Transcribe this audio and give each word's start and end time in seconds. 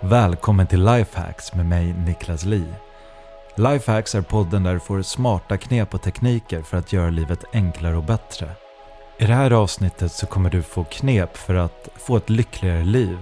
Välkommen 0.00 0.66
till 0.66 0.84
Lifehacks 0.84 1.54
med 1.54 1.66
mig 1.66 1.92
Niklas 1.92 2.44
Li. 2.44 2.64
Lifehacks 3.54 4.14
är 4.14 4.22
podden 4.22 4.62
där 4.62 4.74
du 4.74 4.80
får 4.80 5.02
smarta 5.02 5.56
knep 5.56 5.94
och 5.94 6.02
tekniker 6.02 6.62
för 6.62 6.76
att 6.76 6.92
göra 6.92 7.10
livet 7.10 7.44
enklare 7.52 7.96
och 7.96 8.02
bättre. 8.02 8.50
I 9.18 9.26
det 9.26 9.34
här 9.34 9.50
avsnittet 9.50 10.12
så 10.12 10.26
kommer 10.26 10.50
du 10.50 10.62
få 10.62 10.84
knep 10.84 11.36
för 11.36 11.54
att 11.54 11.88
få 11.96 12.16
ett 12.16 12.30
lyckligare 12.30 12.84
liv. 12.84 13.18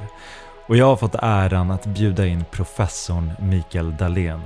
Och 0.69 0.77
jag 0.77 0.87
har 0.87 0.97
fått 0.97 1.15
äran 1.15 1.71
att 1.71 1.87
bjuda 1.87 2.26
in 2.26 2.44
professorn 2.51 3.33
Mikael 3.40 3.97
Dahlén. 3.97 4.43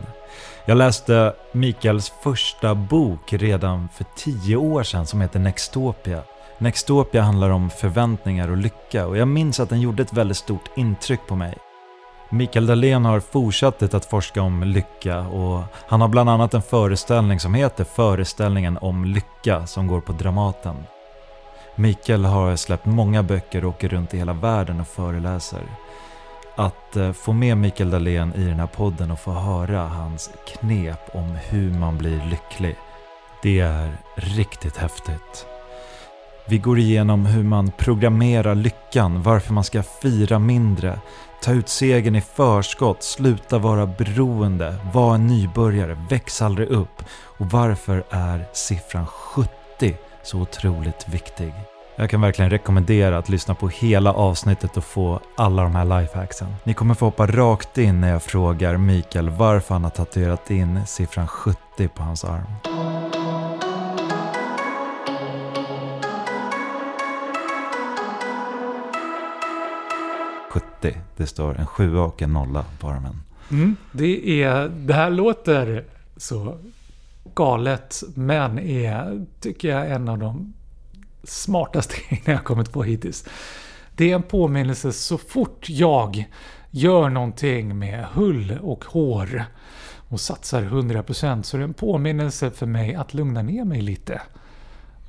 Jag 0.65 0.79
läste 0.79 1.35
Mikaels 1.53 2.13
första 2.23 2.75
bok 2.75 3.33
redan 3.33 3.89
för 3.95 4.05
tio 4.17 4.57
år 4.57 4.83
sedan 4.83 5.07
som 5.07 5.21
heter 5.21 5.39
Nextopia. 5.39 6.23
Nextopia 6.59 7.23
handlar 7.23 7.51
om 7.51 7.71
förväntningar 7.71 8.51
och 8.51 8.57
lycka 8.57 9.07
och 9.07 9.17
jag 9.17 9.29
minns 9.29 9.61
att 9.61 9.69
den 9.69 9.81
gjorde 9.81 10.03
ett 10.03 10.13
väldigt 10.13 10.37
stort 10.37 10.71
intryck 10.77 11.21
på 11.27 11.37
mig. 11.37 11.59
Mikael 12.33 12.67
Dahlén 12.67 13.05
har 13.05 13.21
fortsatt 13.21 13.95
att 13.95 14.05
forska 14.05 14.43
om 14.43 14.63
lycka 14.63 15.21
och 15.21 15.63
han 15.89 16.01
har 16.01 16.09
bland 16.09 16.31
annat 16.31 16.55
en 16.55 16.63
föreställning 16.63 17.41
som 17.41 17.55
heter 17.55 17.85
Föreställningen 17.85 18.79
om 18.81 19.05
lycka 19.05 19.67
som 19.67 19.87
går 19.87 20.01
på 20.01 20.13
Dramaten. 20.13 20.77
Mikael 21.75 22.25
har 22.25 22.57
släppt 22.57 22.87
många 22.87 23.23
böcker 23.23 23.65
och 23.65 23.71
åker 23.71 23.89
runt 23.89 24.15
i 24.15 24.19
hela 24.19 24.33
världen 24.33 24.81
och 24.81 24.89
föreläser. 24.89 25.63
Att 26.57 26.97
eh, 26.97 27.13
få 27.13 27.33
med 27.33 27.57
Mikael 27.57 27.91
Dahlén 27.91 28.35
i 28.35 28.45
den 28.45 28.61
här 28.61 28.67
podden 28.67 29.11
och 29.11 29.21
få 29.21 29.33
höra 29.33 29.81
hans 29.81 30.31
knep 30.47 31.11
om 31.13 31.39
hur 31.49 31.71
man 31.71 31.99
blir 31.99 32.23
lycklig, 32.31 32.77
det 33.43 33.61
är 33.61 33.97
riktigt 34.17 34.77
häftigt. 34.77 35.47
Vi 36.47 36.59
går 36.59 36.79
igenom 36.79 37.27
hur 37.27 37.45
man 37.45 37.73
programmerar 37.79 38.55
lyckan, 38.55 39.23
varför 39.23 39.53
man 39.53 39.65
ska 39.65 39.83
fira 39.83 40.39
mindre, 40.39 40.99
ta 41.43 41.53
ut 41.53 41.69
segern 41.69 42.17
i 42.17 42.21
förskott, 42.21 43.03
sluta 43.03 43.59
vara 43.59 43.87
beroende, 43.87 44.77
var 44.93 45.15
en 45.15 45.27
nybörjare, 45.27 45.97
väx 46.11 46.43
aldrig 46.43 46.69
upp 46.69 47.03
och 47.11 47.47
varför 47.47 48.05
är 48.11 48.49
siffran 48.53 49.07
70 49.07 49.51
så 50.23 50.39
otroligt 50.39 51.09
viktig. 51.09 51.53
Jag 51.97 52.11
kan 52.11 52.21
verkligen 52.21 52.51
rekommendera 52.51 53.19
att 53.19 53.29
lyssna 53.29 53.55
på 53.55 53.69
hela 53.69 54.13
avsnittet 54.13 54.77
och 54.77 54.85
få 54.85 55.21
alla 55.37 55.63
de 55.63 55.75
här 55.75 56.01
lifehacksen. 56.01 56.49
Ni 56.65 56.75
kommer 56.75 56.95
få 56.95 57.05
hoppa 57.05 57.27
rakt 57.27 57.79
in 57.79 58.01
när 58.01 58.11
jag 58.11 58.23
frågar 58.23 58.77
Mikael 58.77 59.31
varför 59.31 59.75
han 59.75 59.85
har 59.85 59.91
tatuerat 59.91 60.51
in 60.51 60.81
siffran 60.87 61.29
70 61.29 61.89
på 61.89 62.03
hans 62.03 62.25
arm. 62.25 63.00
Det 71.17 71.27
står 71.27 71.59
en 71.59 71.67
7 71.67 71.99
och 71.99 72.23
en 72.23 72.33
nolla 72.33 72.65
på 72.81 72.89
armen. 72.89 73.21
Mm, 73.51 73.77
det, 73.93 74.43
är, 74.43 74.69
det 74.69 74.95
här 74.95 75.11
låter 75.11 75.85
så 76.17 76.59
galet, 77.35 78.03
men 78.15 78.59
är, 78.59 79.27
tycker 79.41 79.69
jag, 79.69 79.91
en 79.91 80.09
av 80.09 80.19
de 80.19 80.55
smartaste 81.25 81.95
grejerna 82.09 82.33
jag 82.33 82.45
kommit 82.45 82.73
på 82.73 82.83
hittills. 82.83 83.25
Det 83.97 84.11
är 84.11 84.15
en 84.15 84.23
påminnelse 84.23 84.93
så 84.93 85.19
fort 85.19 85.69
jag 85.69 86.29
gör 86.71 87.09
någonting 87.09 87.79
med 87.79 88.05
hull 88.05 88.59
och 88.63 88.85
hår 88.85 89.45
och 90.09 90.21
satsar 90.21 90.63
100% 90.63 91.43
så 91.43 91.57
är 91.57 91.59
det 91.59 91.65
en 91.65 91.75
påminnelse 91.75 92.51
för 92.51 92.67
mig 92.67 92.95
att 92.95 93.15
lugna 93.15 93.43
ner 93.43 93.65
mig 93.65 93.81
lite. 93.81 94.21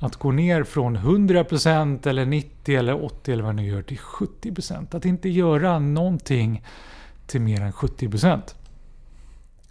Att 0.02 0.16
gå 0.16 0.32
ner 0.32 0.64
från 0.64 0.96
100% 0.96 2.06
eller 2.08 2.26
90%, 2.26 2.78
eller 2.78 2.94
80%, 2.94 3.32
eller 3.32 3.42
vad 3.42 3.54
ni 3.54 3.68
gör 3.68 3.82
till 3.82 3.98
70%. 3.98 4.96
Att 4.96 5.04
inte 5.04 5.28
göra 5.28 5.78
någonting 5.78 6.62
till 7.26 7.40
mer 7.40 7.60
än 7.60 7.72
70%. 7.72 8.54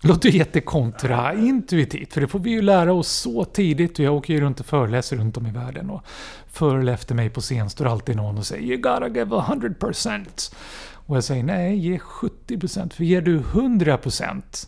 Låter 0.03 0.29
jättekontraintuitivt, 0.29 2.13
för 2.13 2.21
det 2.21 2.27
får 2.27 2.39
vi 2.39 2.49
ju 2.49 2.61
lära 2.61 2.93
oss 2.93 3.11
så 3.11 3.45
tidigt. 3.45 3.99
Jag 3.99 4.15
åker 4.15 4.33
ju 4.33 4.41
runt 4.41 4.59
och 4.59 4.65
föreläser 4.65 5.17
runt 5.17 5.37
om 5.37 5.47
i 5.47 5.52
världen. 5.52 5.89
Och 5.89 6.02
förr 6.47 6.89
efter 6.89 7.15
mig 7.15 7.30
på 7.30 7.41
scen 7.41 7.70
står 7.70 7.86
alltid 7.86 8.15
någon 8.15 8.37
och 8.37 8.45
säger 8.45 8.64
“You 8.64 8.77
gotta 8.77 9.08
give 9.08 9.36
100%”. 9.36 10.53
Och 10.93 11.15
jag 11.15 11.23
säger 11.23 11.43
“Nej, 11.43 11.77
ge 11.77 11.97
70%, 11.97 12.93
för 12.93 13.03
ger 13.03 13.21
du 13.21 13.39
100% 13.39 14.67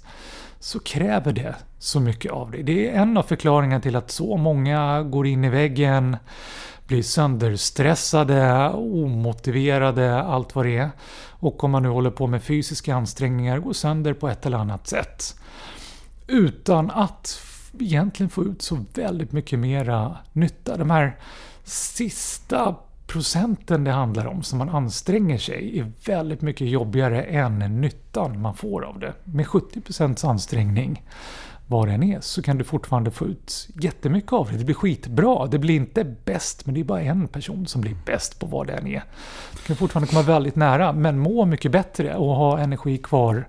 så 0.63 0.79
kräver 0.79 1.31
det 1.31 1.55
så 1.79 1.99
mycket 1.99 2.31
av 2.31 2.51
dig. 2.51 2.63
Det 2.63 2.89
är 2.89 3.01
en 3.01 3.17
av 3.17 3.23
förklaringarna 3.23 3.81
till 3.81 3.95
att 3.95 4.11
så 4.11 4.37
många 4.37 5.03
går 5.03 5.27
in 5.27 5.43
i 5.43 5.49
väggen, 5.49 6.17
blir 6.87 7.03
sönderstressade, 7.03 8.69
omotiverade, 8.69 10.21
allt 10.21 10.55
vad 10.55 10.65
det 10.65 10.77
är. 10.77 10.89
Och 11.29 11.63
om 11.63 11.71
man 11.71 11.83
nu 11.83 11.89
håller 11.89 12.11
på 12.11 12.27
med 12.27 12.43
fysiska 12.43 12.95
ansträngningar, 12.95 13.59
går 13.59 13.73
sönder 13.73 14.13
på 14.13 14.29
ett 14.29 14.45
eller 14.45 14.57
annat 14.57 14.87
sätt. 14.87 15.35
Utan 16.27 16.91
att 16.91 17.39
egentligen 17.79 18.29
få 18.29 18.43
ut 18.43 18.61
så 18.61 18.85
väldigt 18.93 19.31
mycket 19.31 19.59
mera 19.59 20.17
nytta. 20.33 20.77
De 20.77 20.89
här 20.89 21.17
sista 21.63 22.75
procenten 23.13 23.83
det 23.83 23.91
handlar 23.91 24.27
om 24.27 24.43
som 24.43 24.59
man 24.59 24.69
anstränger 24.69 25.37
sig 25.37 25.79
är 25.79 25.91
väldigt 26.05 26.41
mycket 26.41 26.69
jobbigare 26.69 27.23
än 27.23 27.81
nyttan 27.81 28.41
man 28.41 28.55
får 28.55 28.85
av 28.85 28.99
det. 28.99 29.13
Med 29.23 29.45
70% 29.45 30.27
ansträngning 30.27 31.03
vad 31.67 31.87
den 31.87 32.03
är 32.03 32.21
så 32.21 32.41
kan 32.41 32.57
du 32.57 32.63
fortfarande 32.63 33.11
få 33.11 33.25
ut 33.25 33.69
jättemycket 33.81 34.33
av 34.33 34.51
det. 34.51 34.57
Det 34.57 34.65
blir 34.65 34.75
skitbra. 34.75 35.47
Det 35.47 35.59
blir 35.59 35.75
inte 35.75 36.03
bäst, 36.03 36.65
men 36.65 36.75
det 36.75 36.81
är 36.81 36.83
bara 36.83 37.01
en 37.01 37.27
person 37.27 37.67
som 37.67 37.81
blir 37.81 37.95
bäst 38.05 38.39
på 38.39 38.45
vad 38.45 38.67
den 38.67 38.87
är. 38.87 39.03
Du 39.51 39.59
kan 39.67 39.75
fortfarande 39.75 40.09
komma 40.09 40.21
väldigt 40.21 40.55
nära, 40.55 40.93
men 40.93 41.19
må 41.19 41.45
mycket 41.45 41.71
bättre 41.71 42.15
och 42.15 42.35
ha 42.35 42.59
energi 42.59 42.97
kvar 42.97 43.47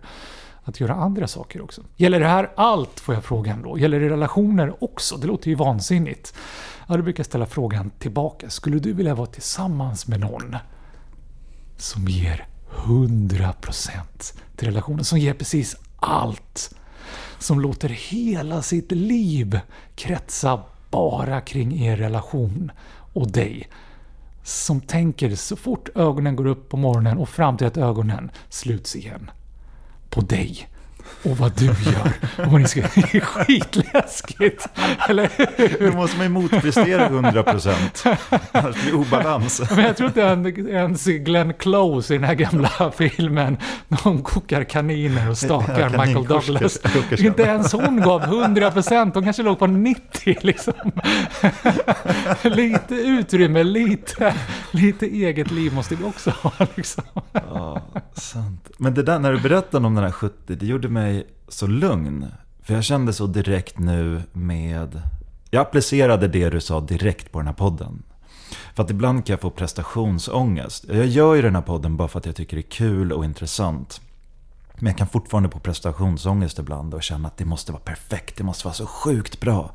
att 0.64 0.80
göra 0.80 0.94
andra 0.94 1.26
saker 1.26 1.62
också. 1.62 1.82
Gäller 1.96 2.20
det 2.20 2.26
här 2.28 2.50
allt, 2.56 3.00
får 3.00 3.14
jag 3.14 3.24
frågan 3.24 3.62
då? 3.62 3.78
Gäller 3.78 4.00
det 4.00 4.08
relationer 4.08 4.84
också? 4.84 5.16
Det 5.16 5.26
låter 5.26 5.48
ju 5.48 5.54
vansinnigt. 5.54 6.34
Ja, 6.88 6.96
då 6.96 7.02
brukar 7.02 7.20
jag 7.20 7.26
ställa 7.26 7.46
frågan 7.46 7.90
tillbaka. 7.98 8.50
Skulle 8.50 8.78
du 8.78 8.92
vilja 8.92 9.14
vara 9.14 9.26
tillsammans 9.26 10.06
med 10.06 10.20
någon 10.20 10.56
som 11.76 12.08
ger 12.08 12.46
100% 12.70 14.00
till 14.56 14.68
relationen? 14.68 15.04
Som 15.04 15.18
ger 15.18 15.34
precis 15.34 15.76
allt? 15.96 16.74
Som 17.38 17.60
låter 17.60 17.88
hela 17.88 18.62
sitt 18.62 18.92
liv 18.92 19.60
kretsa 19.94 20.62
bara 20.90 21.40
kring 21.40 21.82
er 21.84 21.96
relation 21.96 22.72
och 23.14 23.32
dig? 23.32 23.68
Som 24.42 24.80
tänker 24.80 25.34
så 25.34 25.56
fort 25.56 25.88
ögonen 25.94 26.36
går 26.36 26.46
upp 26.46 26.68
på 26.68 26.76
morgonen 26.76 27.18
och 27.18 27.28
fram 27.28 27.56
till 27.56 27.66
att 27.66 27.76
ögonen 27.76 28.30
sluts 28.48 28.96
igen 28.96 29.30
på 30.10 30.20
dig 30.20 30.68
och 31.24 31.38
vad 31.38 31.52
du 31.58 31.66
gör. 31.66 32.12
Och 32.52 32.60
ni 32.60 32.68
ska, 32.68 32.80
det 32.94 33.14
är 33.14 33.20
skitläskigt. 33.20 34.68
Eller 35.08 35.30
hur? 35.36 35.90
Då 35.90 35.96
måste 35.96 36.16
man 36.16 36.26
ju 36.26 36.32
motprestera 36.32 37.08
100%. 37.08 38.16
Annars 38.52 38.82
blir 38.82 38.92
det 38.92 38.98
obalans. 38.98 39.62
Men 39.70 39.84
jag 39.84 39.96
tror 39.96 40.08
inte 40.08 40.20
ens 40.70 41.04
Glenn 41.04 41.54
Close 41.54 42.14
i 42.14 42.18
den 42.18 42.26
här 42.26 42.34
gamla 42.34 42.92
filmen, 42.96 43.56
när 43.88 43.98
hon 44.02 44.22
kokar 44.22 44.64
kaniner 44.64 45.30
och 45.30 45.38
stakar 45.38 45.90
ja, 45.92 46.04
Michael 46.04 46.26
Douglas. 46.26 46.78
Inte 47.18 47.42
ens 47.42 47.72
hon 47.72 48.00
gav 48.00 48.22
100%, 48.22 49.10
hon 49.14 49.24
kanske 49.24 49.42
låg 49.42 49.58
på 49.58 49.66
90 49.66 50.36
liksom. 50.40 50.74
lite 52.42 52.94
utrymme, 52.94 53.62
lite, 53.62 54.34
lite 54.70 55.06
eget 55.06 55.50
liv 55.50 55.74
måste 55.74 55.94
vi 55.94 56.04
också 56.04 56.30
ha 56.30 56.66
liksom. 56.74 57.04
Ja, 57.32 57.82
sant. 58.14 58.70
Men 58.78 58.94
det 58.94 59.02
där, 59.02 59.18
när 59.18 59.32
du 59.32 59.40
berättade 59.40 59.86
om 59.86 59.94
den 59.94 60.04
här 60.04 60.10
70, 60.10 60.34
det 60.54 60.66
gjorde 60.66 60.88
mig 60.94 61.26
så 61.48 61.66
lugn. 61.66 62.26
För 62.62 62.74
jag 62.74 62.84
kände 62.84 63.12
så 63.12 63.26
direkt 63.26 63.78
nu 63.78 64.22
med... 64.32 65.02
Jag 65.50 65.60
applicerade 65.60 66.28
det 66.28 66.50
du 66.50 66.60
sa 66.60 66.80
direkt 66.80 67.32
på 67.32 67.38
den 67.38 67.46
här 67.46 67.54
podden. 67.54 68.02
För 68.74 68.82
att 68.82 68.90
ibland 68.90 69.26
kan 69.26 69.32
jag 69.32 69.40
få 69.40 69.50
prestationsångest. 69.50 70.84
Jag 70.88 71.06
gör 71.06 71.34
ju 71.34 71.42
den 71.42 71.54
här 71.54 71.62
podden 71.62 71.96
bara 71.96 72.08
för 72.08 72.18
att 72.18 72.26
jag 72.26 72.36
tycker 72.36 72.56
det 72.56 72.60
är 72.60 72.70
kul 72.70 73.12
och 73.12 73.24
intressant. 73.24 74.00
Men 74.74 74.86
jag 74.86 74.98
kan 74.98 75.06
fortfarande 75.06 75.50
få 75.50 75.58
prestationsångest 75.58 76.58
ibland 76.58 76.94
och 76.94 77.02
känna 77.02 77.28
att 77.28 77.36
det 77.36 77.44
måste 77.44 77.72
vara 77.72 77.82
perfekt, 77.82 78.36
det 78.36 78.44
måste 78.44 78.64
vara 78.64 78.74
så 78.74 78.86
sjukt 78.86 79.40
bra. 79.40 79.72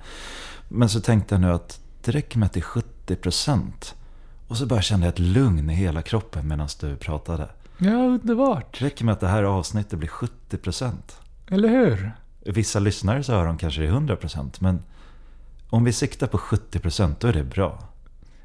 Men 0.68 0.90
så 0.90 1.02
tänkte 1.02 1.36
jag 1.36 1.42
nu 1.42 1.54
att 1.54 1.80
det 2.04 2.12
räcker 2.12 2.40
med 2.40 2.46
att 2.46 2.54
det 2.54 2.60
är 2.60 3.16
70%. 3.16 3.94
Och 4.48 4.58
så 4.58 4.66
bara 4.66 4.82
kände 4.82 5.06
jag 5.06 5.14
ett 5.14 5.20
lugn 5.20 5.70
i 5.70 5.74
hela 5.74 6.02
kroppen 6.02 6.48
medan 6.48 6.68
du 6.80 6.96
pratade. 6.96 7.50
Ja, 7.80 7.92
underbart. 7.92 8.80
Det 8.80 8.86
räcker 8.86 9.06
med 9.06 9.14
att 9.14 9.20
det 9.20 9.28
här 9.28 9.44
avsnittet 9.44 10.00
blir 10.00 10.10
70%. 10.10 10.94
Eller 11.52 11.70
hur? 11.70 12.12
Vissa 12.46 12.80
lyssnare 12.80 13.24
så 13.24 13.34
hör 13.34 13.46
de 13.46 13.58
kanske 13.58 13.82
det 13.82 13.88
är 13.88 13.92
100% 13.92 14.58
men 14.60 14.84
om 15.70 15.84
vi 15.84 15.94
siktar 15.94 16.28
på 16.28 16.38
70% 16.38 17.16
då 17.20 17.28
är 17.28 17.34
det 17.34 17.44
bra. 17.44 17.80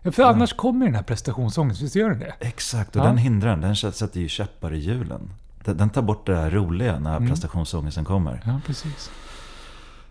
Ja, 0.02 0.12
för 0.12 0.22
annars 0.22 0.50
ja. 0.50 0.56
kommer 0.56 0.86
den 0.86 0.94
här 0.94 1.02
prestationsångesten, 1.02 1.84
visst 1.84 1.96
gör 1.96 2.10
den 2.10 2.18
det? 2.18 2.34
Exakt, 2.40 2.96
och 2.96 3.02
ja. 3.02 3.06
den 3.06 3.18
hindrar 3.18 3.50
den. 3.50 3.60
Den 3.60 3.76
sätter 3.76 4.20
ju 4.20 4.28
käppar 4.28 4.74
i 4.74 4.78
hjulen. 4.78 5.30
Den, 5.64 5.90
tar 5.90 6.02
bort 6.02 6.26
det 6.26 6.36
här 6.36 6.50
roliga 6.50 6.98
när 6.98 7.16
mm. 7.16 7.28
prestationsångesten 7.28 8.04
kommer. 8.04 8.42
Ja, 8.46 8.60
precis. 8.66 9.10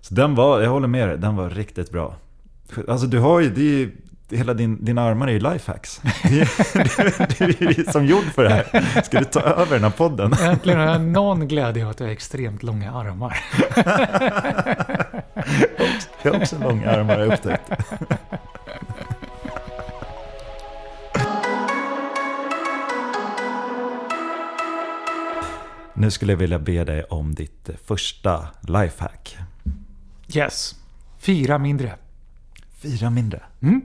Så 0.02 0.14
den 0.14 0.36
var, 0.36 0.62
jag 0.62 0.70
håller 0.70 0.88
med 0.88 1.08
dig, 1.08 1.18
den 1.18 1.36
var 1.36 1.50
riktigt 1.50 1.92
bra. 1.92 2.16
Alltså 2.88 3.08
du 3.08 3.20
har 3.20 3.40
ju, 3.40 3.50
det 3.50 3.84
är, 3.84 3.92
hela 4.38 4.54
din, 4.54 4.86
dina 4.86 5.02
armar 5.02 5.28
är 5.28 5.32
ju 5.32 5.40
lifehacks. 5.40 6.02
Du, 7.38 7.50
är 7.50 7.92
som 7.92 8.06
gjord 8.06 8.24
för 8.24 8.44
det 8.44 8.50
här. 8.50 9.02
Ska 9.04 9.20
du 9.20 9.26
ta 9.26 9.40
över 9.40 9.74
den 9.76 9.84
här 9.84 9.90
podden? 9.90 10.34
Äntligen 10.34 10.80
har 10.80 10.88
jag 10.88 11.02
någon 11.02 11.48
glädje 11.48 11.84
av 11.84 11.92
att 11.92 12.00
jag 12.00 12.08
har 12.08 12.14
extremt 12.14 12.64
långa 12.64 12.92
armar. 12.92 13.38
Jag 16.22 16.34
har 16.34 16.42
också 16.42 16.60
långa 16.60 16.92
armar, 16.92 17.20
jag 17.20 17.34
upptäckt. 17.34 17.72
Nu 25.94 26.12
skulle 26.12 26.32
jag 26.32 26.38
vilja 26.38 26.60
be 26.60 26.84
dig 26.84 27.04
om 27.04 27.36
ditt 27.36 27.70
första 27.86 28.48
lifehack. 28.62 29.38
Yes. 30.36 30.76
Fyra 31.20 31.58
mindre. 31.58 31.96
Fyra 32.72 33.10
mindre. 33.10 33.44
Mm? 33.62 33.82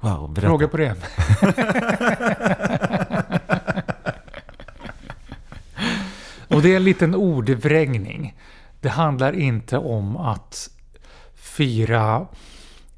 Wow, 0.00 0.30
berätta. 0.30 0.48
Fråga 0.48 0.68
på 0.68 0.76
det. 0.76 0.96
Och 6.48 6.62
det 6.62 6.72
är 6.72 6.76
en 6.76 6.84
liten 6.84 7.14
ordvrängning. 7.14 8.36
Det 8.80 8.88
handlar 8.88 9.32
inte 9.32 9.78
om 9.78 10.16
att 10.16 10.70
fira 11.34 12.26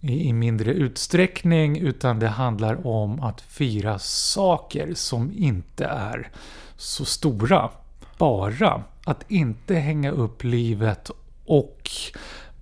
i 0.01 0.33
mindre 0.33 0.73
utsträckning 0.73 1.79
utan 1.79 2.19
det 2.19 2.29
handlar 2.29 2.87
om 2.87 3.21
att 3.21 3.41
fira 3.41 3.99
saker 3.99 4.95
som 4.95 5.33
inte 5.37 5.85
är 5.85 6.31
så 6.77 7.05
stora. 7.05 7.71
Bara 8.19 8.83
att 9.05 9.31
inte 9.31 9.75
hänga 9.75 10.11
upp 10.11 10.45
livet 10.45 11.11
och 11.45 11.91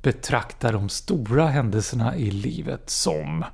betrakta 0.03 0.73
de 0.73 0.89
stora 0.89 1.47
händelserna 1.47 2.17
i 2.17 2.31
livet 2.31 2.91
som 2.91 3.45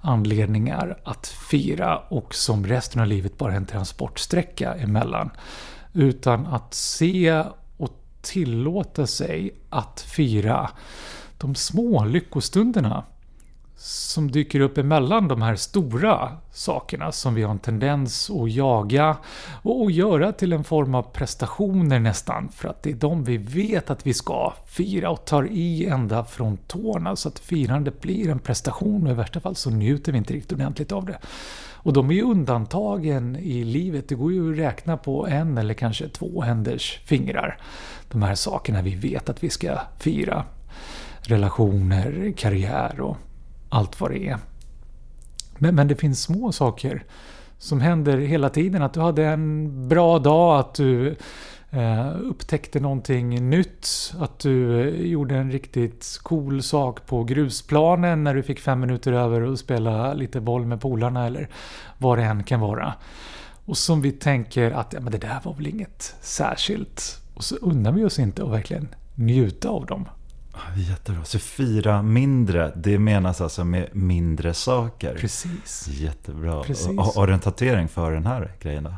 anledningar 0.00 0.98
att 1.04 1.26
fira 1.26 1.98
och 1.98 2.34
som 2.34 2.66
resten 2.66 3.00
av 3.00 3.06
livet 3.06 3.38
bara 3.38 3.52
är 3.52 3.56
en 3.56 3.66
transportsträcka 3.66 4.74
emellan. 4.74 5.30
Utan 5.92 6.46
att 6.46 6.74
se 6.74 7.44
och 7.76 7.98
tillåta 8.22 9.06
sig 9.06 9.54
att 9.70 10.00
fira 10.00 10.70
de 11.38 11.54
små 11.54 12.04
lyckostunderna 12.04 13.04
som 13.84 14.30
dyker 14.30 14.60
upp 14.60 14.78
emellan 14.78 15.28
de 15.28 15.42
här 15.42 15.56
stora 15.56 16.36
sakerna 16.52 17.12
som 17.12 17.34
vi 17.34 17.42
har 17.42 17.50
en 17.50 17.58
tendens 17.58 18.30
att 18.30 18.52
jaga 18.52 19.16
och 19.62 19.86
att 19.86 19.92
göra 19.92 20.32
till 20.32 20.52
en 20.52 20.64
form 20.64 20.94
av 20.94 21.02
prestationer 21.02 22.00
nästan 22.00 22.48
för 22.48 22.68
att 22.68 22.82
det 22.82 22.90
är 22.90 22.94
de 22.94 23.24
vi 23.24 23.36
vet 23.36 23.90
att 23.90 24.06
vi 24.06 24.14
ska 24.14 24.52
fira 24.66 25.10
och 25.10 25.24
tar 25.24 25.48
i 25.50 25.86
ända 25.86 26.24
från 26.24 26.56
tårna 26.56 27.16
så 27.16 27.28
att 27.28 27.38
firandet 27.38 28.00
blir 28.00 28.28
en 28.28 28.38
prestation 28.38 29.06
och 29.06 29.12
i 29.12 29.14
värsta 29.14 29.40
fall 29.40 29.56
så 29.56 29.70
njuter 29.70 30.12
vi 30.12 30.18
inte 30.18 30.34
riktigt 30.34 30.52
ordentligt 30.52 30.92
av 30.92 31.06
det. 31.06 31.18
Och 31.72 31.92
de 31.92 32.10
är 32.10 32.14
ju 32.14 32.22
undantagen 32.22 33.36
i 33.36 33.64
livet. 33.64 34.08
Det 34.08 34.14
går 34.14 34.32
ju 34.32 34.52
att 34.52 34.58
räkna 34.58 34.96
på 34.96 35.26
en 35.26 35.58
eller 35.58 35.74
kanske 35.74 36.08
två 36.08 36.42
händers 36.42 37.00
fingrar. 37.04 37.58
De 38.08 38.22
här 38.22 38.34
sakerna 38.34 38.82
vi 38.82 38.94
vet 38.94 39.28
att 39.28 39.44
vi 39.44 39.50
ska 39.50 39.78
fira. 39.98 40.44
Relationer, 41.20 42.32
karriär 42.36 43.00
och 43.00 43.16
allt 43.74 44.00
vad 44.00 44.10
det 44.10 44.28
är. 44.28 44.38
Men, 45.58 45.74
men 45.74 45.88
det 45.88 45.94
finns 45.94 46.22
små 46.22 46.52
saker 46.52 47.04
som 47.58 47.80
händer 47.80 48.18
hela 48.18 48.48
tiden. 48.48 48.82
Att 48.82 48.94
du 48.94 49.00
hade 49.00 49.24
en 49.24 49.88
bra 49.88 50.18
dag, 50.18 50.58
att 50.58 50.74
du 50.74 51.16
eh, 51.70 52.10
upptäckte 52.22 52.80
någonting 52.80 53.50
nytt. 53.50 54.14
Att 54.18 54.38
du 54.38 54.80
eh, 54.80 55.06
gjorde 55.06 55.36
en 55.36 55.52
riktigt 55.52 56.20
cool 56.22 56.62
sak 56.62 57.06
på 57.06 57.24
grusplanen 57.24 58.24
när 58.24 58.34
du 58.34 58.42
fick 58.42 58.60
fem 58.60 58.80
minuter 58.80 59.12
över 59.12 59.52
att 59.52 59.58
spela 59.58 60.14
lite 60.14 60.40
boll 60.40 60.66
med 60.66 60.80
polarna 60.80 61.26
eller 61.26 61.48
vad 61.98 62.18
det 62.18 62.24
än 62.24 62.44
kan 62.44 62.60
vara. 62.60 62.94
Och 63.64 63.76
som 63.76 64.02
vi 64.02 64.12
tänker 64.12 64.70
att 64.70 64.92
ja, 64.92 65.00
men 65.00 65.12
det 65.12 65.18
där 65.18 65.40
var 65.42 65.54
väl 65.54 65.66
inget 65.66 66.16
särskilt. 66.20 67.20
Och 67.34 67.44
så 67.44 67.56
undrar 67.56 67.92
vi 67.92 68.04
oss 68.04 68.18
inte 68.18 68.44
att 68.44 68.50
verkligen 68.50 68.88
njuta 69.14 69.68
av 69.68 69.86
dem. 69.86 70.04
Ja, 70.54 70.80
Jättebra. 70.80 71.24
Så 71.24 71.38
fyra 71.38 72.02
mindre, 72.02 72.72
det 72.76 72.98
menas 72.98 73.40
alltså 73.40 73.64
med 73.64 73.88
mindre 73.92 74.54
saker. 74.54 75.14
Precis. 75.20 75.88
Jättebra. 75.88 76.62
Precis. 76.64 76.86
Och- 76.98 77.04
Har 77.04 77.26
du 77.26 77.32
en 77.32 77.40
tatuering 77.40 77.88
för 77.88 78.12
den 78.12 78.26
här 78.26 78.52
grejen 78.60 78.84
då? 78.84 78.94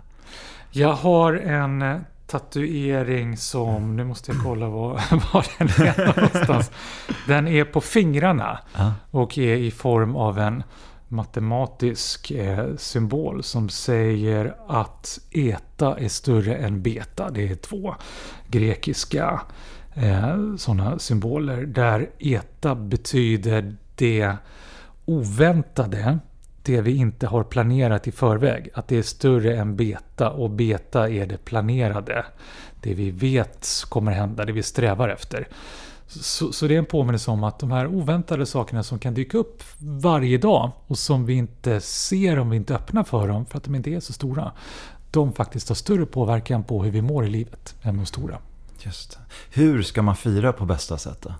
Jag 0.70 0.92
har 0.92 1.32
en 1.32 1.82
eh, 1.82 1.96
tatuering 2.26 3.36
som, 3.36 3.96
nu 3.96 4.04
måste 4.04 4.32
jag 4.32 4.42
kolla 4.42 4.68
var, 4.68 4.90
var 5.32 5.46
den 5.58 5.86
är 5.86 6.06
någonstans. 6.16 6.70
Den 7.26 7.48
är 7.48 7.64
på 7.64 7.80
fingrarna 7.80 8.58
och 9.10 9.38
är 9.38 9.56
i 9.56 9.70
form 9.70 10.16
av 10.16 10.38
en 10.38 10.62
matematisk 11.08 12.30
eh, 12.30 12.66
symbol 12.76 13.42
som 13.42 13.68
säger 13.68 14.54
att 14.68 15.18
eta 15.30 15.98
är 15.98 16.08
större 16.08 16.56
än 16.56 16.82
beta. 16.82 17.30
Det 17.30 17.48
är 17.48 17.54
två 17.54 17.94
grekiska 18.48 19.40
eh, 19.96 20.56
sådana 20.56 20.98
symboler 20.98 21.66
där 21.66 22.10
eta 22.18 22.74
betyder 22.74 23.76
det 23.94 24.36
oväntade, 25.04 26.18
det 26.62 26.80
vi 26.80 26.96
inte 26.96 27.26
har 27.26 27.44
planerat 27.44 28.06
i 28.06 28.12
förväg. 28.12 28.68
Att 28.74 28.88
det 28.88 28.96
är 28.96 29.02
större 29.02 29.56
än 29.56 29.76
beta 29.76 30.30
och 30.30 30.50
beta 30.50 31.08
är 31.10 31.26
det 31.26 31.44
planerade. 31.44 32.24
Det 32.82 32.94
vi 32.94 33.10
vet 33.10 33.68
kommer 33.88 34.12
hända, 34.12 34.44
det 34.44 34.52
vi 34.52 34.62
strävar 34.62 35.08
efter. 35.08 35.48
Så, 36.06 36.52
så 36.52 36.66
det 36.66 36.74
är 36.74 36.78
en 36.78 36.86
påminnelse 36.86 37.30
om 37.30 37.44
att 37.44 37.58
de 37.58 37.70
här 37.70 37.86
oväntade 37.86 38.46
sakerna 38.46 38.82
som 38.82 38.98
kan 38.98 39.14
dyka 39.14 39.38
upp 39.38 39.62
varje 39.78 40.38
dag 40.38 40.72
och 40.86 40.98
som 40.98 41.26
vi 41.26 41.34
inte 41.34 41.80
ser 41.80 42.38
om 42.38 42.50
vi 42.50 42.56
inte 42.56 42.74
öppnar 42.74 43.04
för 43.04 43.28
dem 43.28 43.46
för 43.46 43.58
att 43.58 43.64
de 43.64 43.74
inte 43.74 43.90
är 43.90 44.00
så 44.00 44.12
stora. 44.12 44.52
De 45.10 45.32
faktiskt 45.32 45.68
har 45.68 45.76
större 45.76 46.06
påverkan 46.06 46.64
på 46.64 46.84
hur 46.84 46.90
vi 46.90 47.02
mår 47.02 47.26
i 47.26 47.28
livet 47.28 47.74
än 47.82 47.96
de 47.96 48.06
stora. 48.06 48.38
Just 48.86 49.10
det. 49.10 49.18
Hur 49.60 49.82
ska 49.82 50.02
man 50.02 50.16
fira 50.16 50.52
på 50.52 50.64
bästa 50.64 50.98
sätt 50.98 51.22
då? 51.22 51.34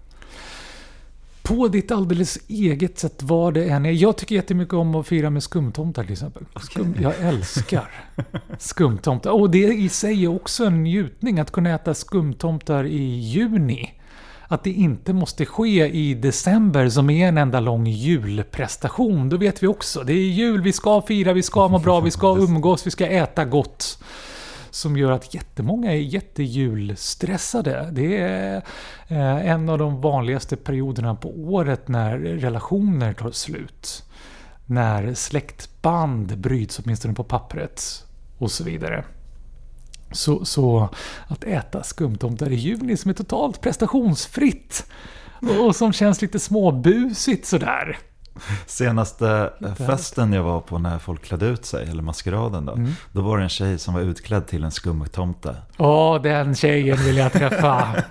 På 1.42 1.68
ditt 1.68 1.90
alldeles 1.90 2.38
eget 2.48 2.98
sätt 2.98 3.22
vad 3.22 3.54
det 3.54 3.64
än 3.64 3.86
är. 3.86 3.90
Jag 3.90 4.16
tycker 4.16 4.34
jättemycket 4.34 4.74
om 4.74 4.94
att 4.94 5.06
fira 5.06 5.30
med 5.30 5.42
skumtomtar 5.42 6.02
till 6.02 6.12
exempel. 6.12 6.44
Skum, 6.60 6.96
jag 7.00 7.14
älskar 7.20 7.90
skumtomtar. 8.58 9.30
Och 9.30 9.50
det 9.50 9.58
i 9.58 9.88
sig 9.88 10.24
är 10.24 10.34
också 10.34 10.64
en 10.64 10.82
njutning 10.82 11.38
att 11.40 11.50
kunna 11.50 11.70
äta 11.70 11.94
skumtomtar 11.94 12.84
i 12.84 13.18
juni. 13.18 13.92
Att 14.48 14.64
det 14.64 14.72
inte 14.72 15.12
måste 15.12 15.46
ske 15.46 15.88
i 15.88 16.14
december 16.14 16.88
som 16.88 17.10
är 17.10 17.28
en 17.28 17.38
enda 17.38 17.60
lång 17.60 17.86
julprestation. 17.86 19.28
Då 19.28 19.36
vet 19.36 19.62
vi 19.62 19.66
också. 19.66 20.02
Det 20.02 20.12
är 20.12 20.30
jul, 20.30 20.62
vi 20.62 20.72
ska 20.72 21.02
fira, 21.02 21.32
vi 21.32 21.42
ska 21.42 21.68
må 21.68 21.78
bra, 21.78 22.00
vi 22.00 22.10
ska 22.10 22.36
umgås, 22.38 22.86
vi 22.86 22.90
ska 22.90 23.06
äta 23.06 23.44
gott. 23.44 23.98
Som 24.70 24.96
gör 24.96 25.12
att 25.12 25.34
jättemånga 25.34 25.92
är 25.92 25.96
jättejulstressade. 25.96 27.88
Det 27.92 28.16
är 28.16 28.62
eh, 29.08 29.50
en 29.50 29.68
av 29.68 29.78
de 29.78 30.00
vanligaste 30.00 30.56
perioderna 30.56 31.14
på 31.14 31.30
året 31.30 31.88
när 31.88 32.18
relationer 32.18 33.12
tar 33.12 33.30
slut. 33.30 34.04
När 34.66 35.14
släktband 35.14 36.38
bryts, 36.38 36.78
åtminstone 36.78 37.14
på 37.14 37.24
pappret. 37.24 38.04
Och 38.38 38.50
så 38.50 38.64
vidare. 38.64 39.04
Så, 40.12 40.44
så 40.44 40.88
att 41.28 41.44
äta 41.44 41.82
skumtomtar 41.82 42.52
i 42.52 42.54
juni 42.54 42.96
som 42.96 43.10
är 43.10 43.14
totalt 43.14 43.60
prestationsfritt. 43.60 44.86
Och 45.60 45.76
som 45.76 45.92
känns 45.92 46.22
lite 46.22 46.38
småbusigt 46.38 47.46
sådär. 47.46 47.98
Senaste 48.66 49.50
festen 49.86 50.32
jag 50.32 50.42
var 50.42 50.60
på 50.60 50.78
när 50.78 50.98
folk 50.98 51.24
klädde 51.24 51.46
ut 51.46 51.66
sig, 51.66 51.88
eller 51.90 52.02
maskeraden 52.02 52.66
då. 52.66 52.72
Mm. 52.72 52.92
Då 53.12 53.20
var 53.20 53.38
det 53.38 53.42
en 53.42 53.48
tjej 53.48 53.78
som 53.78 53.94
var 53.94 54.00
utklädd 54.00 54.46
till 54.46 54.64
en 54.64 54.70
skumtomte. 54.70 55.56
Åh, 55.78 56.22
den 56.22 56.54
tjejen 56.54 56.98
vill 56.98 57.16
jag 57.16 57.32
träffa. 57.32 58.02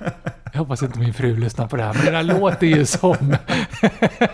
Jag 0.54 0.60
hoppas 0.60 0.84
inte 0.84 1.00
min 1.00 1.14
fru 1.14 1.38
lyssnar 1.38 1.68
på 1.68 1.76
det 1.78 1.84
här, 1.84 1.94
men 1.94 2.06
det 2.06 2.12
där 2.12 2.24
låter 2.24 2.68
ju 2.68 2.86
som 2.86 3.36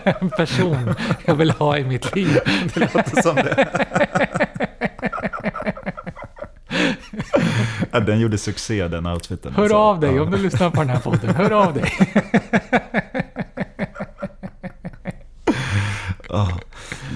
en 0.03 0.29
person 0.29 0.95
jag 1.25 1.35
vill 1.35 1.51
ha 1.51 1.77
i 1.77 1.83
mitt 1.83 2.15
liv. 2.15 2.39
Det 2.73 2.79
låter 2.79 3.21
som 3.21 3.35
det. 3.35 3.67
ja, 7.91 7.99
den 7.99 8.19
gjorde 8.19 8.37
succé 8.37 8.87
den 8.87 9.05
outfiten. 9.05 9.53
Hör 9.55 9.63
alltså. 9.63 9.77
av 9.77 9.99
dig 9.99 10.15
Ja. 10.15 10.21
om 10.21 10.31
du 10.31 10.37
lyssnar 10.37 10.69
på 10.69 10.79
den 10.79 10.89
här 10.89 10.99
podden. 10.99 11.35
Hör 11.35 11.51
av 11.51 11.73
dig. 11.73 11.93
Ja, 16.29 16.59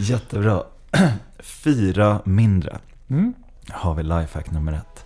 jättebra. 0.09 0.63
Fyra 1.39 2.21
mindre 2.25 2.77
Mm. 3.09 3.33
har 3.69 3.93
vi 3.95 4.03
lifehack 4.03 4.51
nummer 4.51 4.73
ett. 4.73 5.05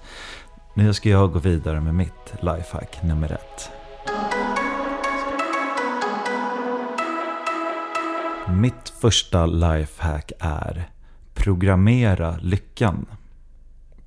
Nu 0.74 0.94
ska 0.94 1.10
jag 1.10 1.32
gå 1.34 1.40
vidare 1.40 1.82
med 1.82 1.96
mitt 1.96 2.34
lifehack 2.42 3.04
nummer 3.04 3.32
ett. 3.32 3.70
Mitt 8.50 8.90
första 9.02 9.46
lifehack 9.46 10.32
är 10.40 10.90
programmera 11.34 12.38
lyckan. 12.42 13.06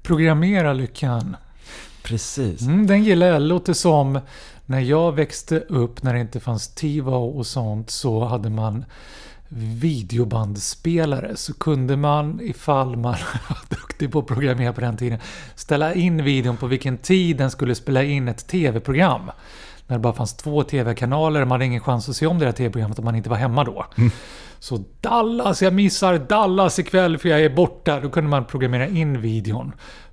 Programmera 0.02 0.72
lyckan. 0.72 1.36
Precis. 2.04 2.60
Mm, 2.62 2.86
den 2.86 3.04
gillar 3.04 3.26
jag. 3.26 3.42
Låter 3.42 3.72
som 3.72 4.20
när 4.66 4.80
jag 4.80 5.12
växte 5.12 5.58
upp, 5.60 6.02
när 6.02 6.14
det 6.14 6.20
inte 6.20 6.40
fanns 6.40 6.74
TiVo 6.74 7.14
och 7.14 7.46
sånt, 7.46 7.90
så 7.90 8.24
hade 8.24 8.50
man 8.50 8.84
videobandspelare 9.56 11.36
så 11.36 11.54
kunde 11.54 11.96
man, 11.96 12.40
ifall 12.40 12.96
man 12.96 13.12
var 13.48 13.58
duktig 13.68 14.12
på 14.12 14.18
att 14.18 14.26
programmera 14.26 14.72
på 14.72 14.80
den 14.80 14.96
tiden, 14.96 15.18
ställa 15.54 15.94
in 15.94 16.24
videon 16.24 16.56
på 16.56 16.66
vilken 16.66 16.98
tid 16.98 17.36
den 17.36 17.50
skulle 17.50 17.74
spela 17.74 18.02
in 18.02 18.28
ett 18.28 18.46
tv-program. 18.46 19.30
När 19.86 19.96
det 19.96 20.02
bara 20.02 20.12
fanns 20.12 20.34
två 20.34 20.62
tv-kanaler 20.62 21.42
och 21.42 21.48
man 21.48 21.54
hade 21.54 21.64
ingen 21.64 21.80
chans 21.80 22.08
att 22.08 22.16
se 22.16 22.26
om 22.26 22.38
det 22.38 22.44
här 22.44 22.52
tv-programmet 22.52 22.98
om 22.98 23.04
man 23.04 23.14
inte 23.14 23.30
var 23.30 23.36
hemma 23.36 23.64
då. 23.64 23.86
Mm. 23.96 24.10
Så 24.58 24.84
Dallas, 25.00 25.62
jag 25.62 25.72
missar 25.72 26.18
Dallas 26.18 26.78
ikväll 26.78 27.18
för 27.18 27.28
jag 27.28 27.40
är 27.40 27.50
borta. 27.50 28.00
Då 28.00 28.10
kunde 28.10 28.30
man 28.30 28.44
programmera 28.44 28.88
in 28.88 29.20
videon 29.20 29.72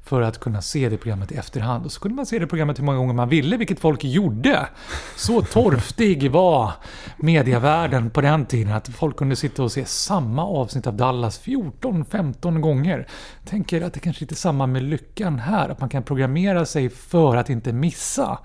för 0.09 0.21
att 0.21 0.39
kunna 0.39 0.61
se 0.61 0.89
det 0.89 0.97
programmet 0.97 1.31
i 1.31 1.35
efterhand. 1.35 1.85
Och 1.85 1.91
så 1.91 1.99
kunde 1.99 2.15
man 2.15 2.25
se 2.25 2.39
det 2.39 2.47
programmet 2.47 2.79
hur 2.79 2.83
många 2.83 2.97
gånger 2.97 3.13
man 3.13 3.29
ville, 3.29 3.57
vilket 3.57 3.79
folk 3.79 4.03
gjorde. 4.03 4.67
Så 5.15 5.41
torftig 5.41 6.31
var 6.31 6.71
mediavärlden 7.17 8.09
på 8.09 8.21
den 8.21 8.45
tiden 8.45 8.73
att 8.73 8.87
folk 8.87 9.17
kunde 9.17 9.35
sitta 9.35 9.63
och 9.63 9.71
se 9.71 9.85
samma 9.85 10.45
avsnitt 10.45 10.87
av 10.87 10.93
Dallas 10.93 11.41
14-15 11.41 12.59
gånger. 12.59 13.07
Tänker 13.45 13.81
att 13.81 13.93
det 13.93 13.99
kanske 13.99 14.23
inte 14.23 14.33
är 14.33 14.35
samma 14.35 14.67
med 14.67 14.83
lyckan 14.83 15.39
här, 15.39 15.69
att 15.69 15.79
man 15.79 15.89
kan 15.89 16.03
programmera 16.03 16.65
sig 16.65 16.89
för 16.89 17.35
att 17.35 17.49
inte 17.49 17.73
missa 17.73 18.39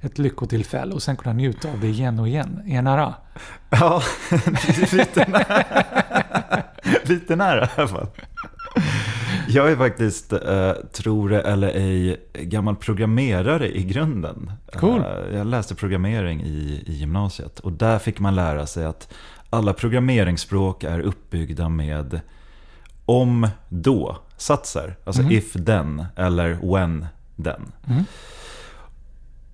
ett 0.00 0.18
lyckotillfälle 0.18 0.94
och 0.94 1.02
sen 1.02 1.16
kunna 1.16 1.32
njuta 1.32 1.68
av 1.68 1.80
det 1.80 1.88
igen 1.88 2.18
och 2.18 2.28
igen. 2.28 2.62
Är 2.66 2.74
jag 2.74 2.84
nära? 2.84 3.14
Ja, 3.70 4.02
lite 4.92 5.28
nära. 5.28 5.64
lite 7.04 7.36
nära 7.36 7.64
i 7.64 7.68
alla 7.76 7.88
fall. 7.88 8.06
Jag 9.52 9.72
är 9.72 9.76
faktiskt, 9.76 10.32
eh, 10.32 10.72
tror 10.92 11.28
det 11.28 11.40
eller 11.40 11.68
ej, 11.68 12.20
gammal 12.32 12.76
programmerare 12.76 13.76
i 13.76 13.82
grunden. 13.82 14.52
Cool. 14.72 15.00
Eh, 15.00 15.36
jag 15.36 15.46
läste 15.46 15.74
programmering 15.74 16.42
i, 16.42 16.84
i 16.86 16.92
gymnasiet 16.92 17.58
och 17.58 17.72
där 17.72 17.98
fick 17.98 18.18
man 18.18 18.34
lära 18.34 18.66
sig 18.66 18.84
att 18.84 19.12
alla 19.50 19.72
programmeringsspråk 19.72 20.84
är 20.84 21.00
uppbyggda 21.00 21.68
med 21.68 22.20
om 23.04 23.48
då 23.68 24.18
satser. 24.36 24.96
Alltså 25.04 25.22
mm. 25.22 25.32
if 25.32 25.52
then 25.52 26.04
eller 26.16 26.72
when 26.74 27.06
then. 27.44 27.72
Mm. 27.86 28.04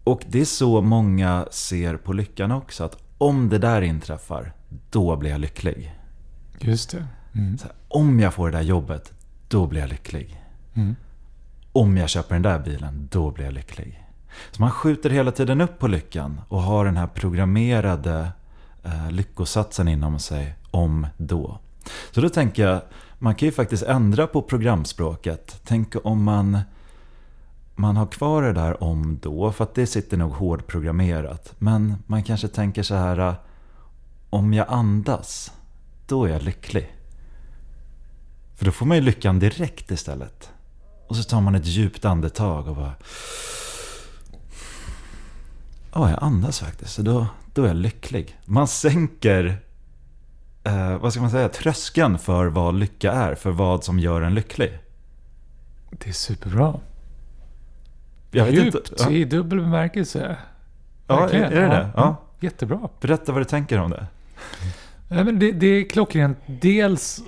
Och 0.05 0.25
det 0.29 0.41
är 0.41 0.45
så 0.45 0.81
många 0.81 1.47
ser 1.51 1.97
på 1.97 2.13
lyckan 2.13 2.53
också. 2.53 2.85
Att 2.85 2.97
om 3.19 3.49
det 3.49 3.59
där 3.59 3.83
inträffar, 3.83 4.53
då 4.91 5.17
blir 5.17 5.31
jag 5.31 5.41
lycklig. 5.41 5.95
Just 6.59 6.91
det. 6.91 7.07
Mm. 7.35 7.59
Här, 7.63 7.73
om 7.89 8.21
jag 8.21 8.35
får 8.35 8.51
det 8.51 8.57
där 8.57 8.65
jobbet, 8.65 9.13
då 9.49 9.67
blir 9.67 9.81
jag 9.81 9.91
lycklig. 9.91 10.45
Mm. 10.75 10.97
Om 11.73 11.97
jag 11.97 12.09
köper 12.09 12.35
den 12.35 12.43
där 12.43 12.59
bilen, 12.59 13.09
då 13.11 13.31
blir 13.31 13.45
jag 13.45 13.55
lycklig. 13.55 14.05
Så 14.51 14.63
man 14.63 14.71
skjuter 14.71 15.11
hela 15.11 15.33
tiden 15.33 15.61
upp 15.61 15.79
på 15.79 15.87
lyckan 15.87 16.41
och 16.49 16.63
har 16.63 16.85
den 16.85 16.97
här 16.97 17.07
programmerade 17.07 18.33
eh, 18.85 19.11
lyckosatsen 19.11 19.89
inom 19.89 20.19
sig 20.19 20.55
om 20.71 21.07
då. 21.17 21.59
Så 22.11 22.21
då 22.21 22.29
tänker 22.29 22.67
jag, 22.67 22.81
man 23.19 23.35
kan 23.35 23.47
ju 23.47 23.53
faktiskt 23.53 23.83
ändra 23.83 24.27
på 24.27 24.43
programspråket. 24.43 25.61
Tänk 25.65 25.95
om 26.05 26.23
man, 26.23 26.59
man 27.75 27.97
har 27.97 28.07
kvar 28.07 28.43
det 28.43 28.53
där 28.53 28.83
om 28.83 29.19
då, 29.23 29.53
för 29.53 29.65
att 29.65 29.75
det 29.75 29.87
sitter 29.87 30.17
nog 30.17 30.33
hårdprogrammerat. 30.33 31.55
Men 31.59 31.95
man 32.07 32.23
kanske 32.23 32.49
tänker 32.49 32.83
så 32.83 32.95
här, 32.95 33.35
om 34.31 34.55
jag 34.55 34.67
andas, 34.69 35.53
då 36.07 36.25
är 36.25 36.29
jag 36.29 36.43
lycklig. 36.43 36.98
För 38.59 38.65
då 38.65 38.71
får 38.71 38.87
man 38.87 38.97
ju 38.97 39.03
lyckan 39.03 39.39
direkt 39.39 39.91
istället. 39.91 40.51
Och 41.07 41.17
så 41.17 41.23
tar 41.23 41.41
man 41.41 41.55
ett 41.55 41.67
djupt 41.67 42.05
andetag 42.05 42.69
och 42.69 42.77
bara... 42.77 42.93
Ja, 45.95 46.11
jag 46.11 46.23
andas 46.23 46.61
faktiskt. 46.61 46.95
Så 46.95 47.03
då, 47.03 47.27
då 47.55 47.63
är 47.63 47.67
jag 47.67 47.77
lycklig. 47.77 48.39
Man 48.45 48.69
sänker, 48.69 49.63
eh, 50.65 50.99
vad 50.99 51.13
ska 51.13 51.23
man 51.23 51.31
säga, 51.31 51.49
tröskeln 51.49 52.19
för 52.19 52.47
vad 52.47 52.75
lycka 52.75 53.13
är. 53.13 53.35
För 53.35 53.51
vad 53.51 53.85
som 53.85 53.99
gör 53.99 54.23
en 54.23 54.35
lycklig. 54.35 54.79
Det 55.91 56.09
är 56.09 56.13
superbra. 56.13 56.81
Jag 58.31 58.45
vet 58.45 58.55
Djupt 58.55 58.91
inte, 58.91 58.95
ja. 58.99 59.11
i 59.11 59.25
dubbel 59.25 59.61
bemärkelse. 59.61 60.37
Ja, 61.07 61.29
är, 61.29 61.35
är 61.35 61.61
det 61.61 61.67
det? 61.69 61.91
Ja. 61.97 62.17
Jättebra. 62.41 62.89
Berätta 63.01 63.33
vad 63.33 63.41
du 63.41 63.45
tänker 63.45 63.79
om 63.79 63.91
det. 63.91 64.07
Ja, 65.09 65.25
men 65.25 65.39
det, 65.39 65.53
det 65.53 65.67
är 65.67 65.89
klockrent. 65.89 66.39
Dels, 66.47 67.23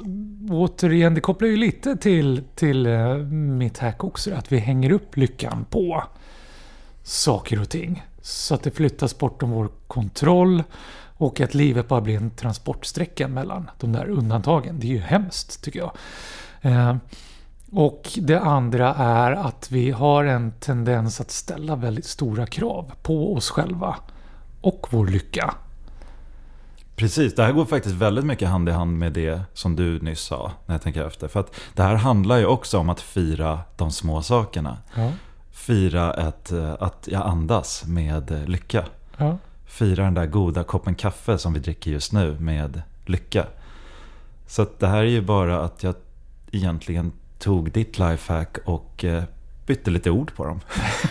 återigen, 0.50 1.14
det 1.14 1.20
kopplar 1.20 1.48
ju 1.48 1.56
lite 1.56 1.96
till, 1.96 2.42
till 2.54 2.86
uh, 2.86 3.16
mitt 3.32 3.78
hack 3.78 4.04
också. 4.04 4.34
Att 4.34 4.52
vi 4.52 4.58
hänger 4.58 4.92
upp 4.92 5.16
lyckan 5.16 5.66
på 5.70 6.04
saker 7.02 7.60
och 7.60 7.68
ting. 7.68 8.06
Så 8.22 8.54
att 8.54 8.62
det 8.62 8.70
flyttas 8.70 9.18
bortom 9.18 9.50
vår 9.50 9.68
kontroll. 9.86 10.62
Och 11.16 11.40
att 11.40 11.54
livet 11.54 11.88
bara 11.88 12.00
blir 12.00 12.16
en 12.16 12.30
transportsträcka 12.30 13.28
mellan 13.28 13.70
de 13.80 13.92
där 13.92 14.08
undantagen. 14.08 14.80
Det 14.80 14.86
är 14.86 14.92
ju 14.92 14.98
hemskt, 15.00 15.64
tycker 15.64 15.78
jag. 15.78 15.92
Eh, 16.62 16.96
och 17.72 18.08
det 18.16 18.40
andra 18.40 18.94
är 18.94 19.32
att 19.32 19.70
vi 19.70 19.90
har 19.90 20.24
en 20.24 20.52
tendens 20.52 21.20
att 21.20 21.30
ställa 21.30 21.76
väldigt 21.76 22.06
stora 22.06 22.46
krav 22.46 22.92
på 23.02 23.34
oss 23.34 23.50
själva 23.50 23.96
och 24.60 24.86
vår 24.90 25.06
lycka. 25.06 25.54
Precis, 27.00 27.34
det 27.34 27.42
här 27.42 27.52
går 27.52 27.64
faktiskt 27.64 27.94
väldigt 27.94 28.24
mycket 28.24 28.48
hand 28.48 28.68
i 28.68 28.72
hand 28.72 28.98
med 28.98 29.12
det 29.12 29.40
som 29.52 29.76
du 29.76 30.00
nyss 30.00 30.20
sa, 30.20 30.52
när 30.66 30.74
jag 30.74 30.82
tänker 30.82 31.06
efter. 31.06 31.28
För 31.28 31.40
att 31.40 31.54
det 31.74 31.82
här 31.82 31.94
handlar 31.94 32.36
ju 32.36 32.46
också 32.46 32.78
om 32.78 32.88
att 32.88 33.00
fira 33.00 33.60
de 33.76 33.90
små 33.90 34.22
sakerna. 34.22 34.78
Ja. 34.94 35.12
Fira 35.50 36.14
ett, 36.14 36.52
eh, 36.52 36.74
att 36.80 37.08
jag 37.10 37.26
andas 37.26 37.84
med 37.86 38.48
lycka. 38.48 38.84
Ja. 39.16 39.38
Fira 39.66 40.04
den 40.04 40.14
där 40.14 40.26
goda 40.26 40.62
koppen 40.62 40.94
kaffe 40.94 41.38
som 41.38 41.52
vi 41.52 41.60
dricker 41.60 41.90
just 41.90 42.12
nu 42.12 42.36
med 42.40 42.82
lycka. 43.06 43.46
Så 44.46 44.66
det 44.78 44.86
här 44.86 44.98
är 44.98 45.04
ju 45.04 45.22
bara 45.22 45.60
att 45.60 45.82
jag 45.82 45.94
egentligen 46.50 47.12
tog 47.38 47.72
ditt 47.72 47.98
lifehack 47.98 48.58
och 48.64 49.04
eh, 49.04 49.24
bytte 49.70 49.90
lite 49.90 50.10
ord 50.10 50.34
på 50.34 50.44
dem. 50.44 50.60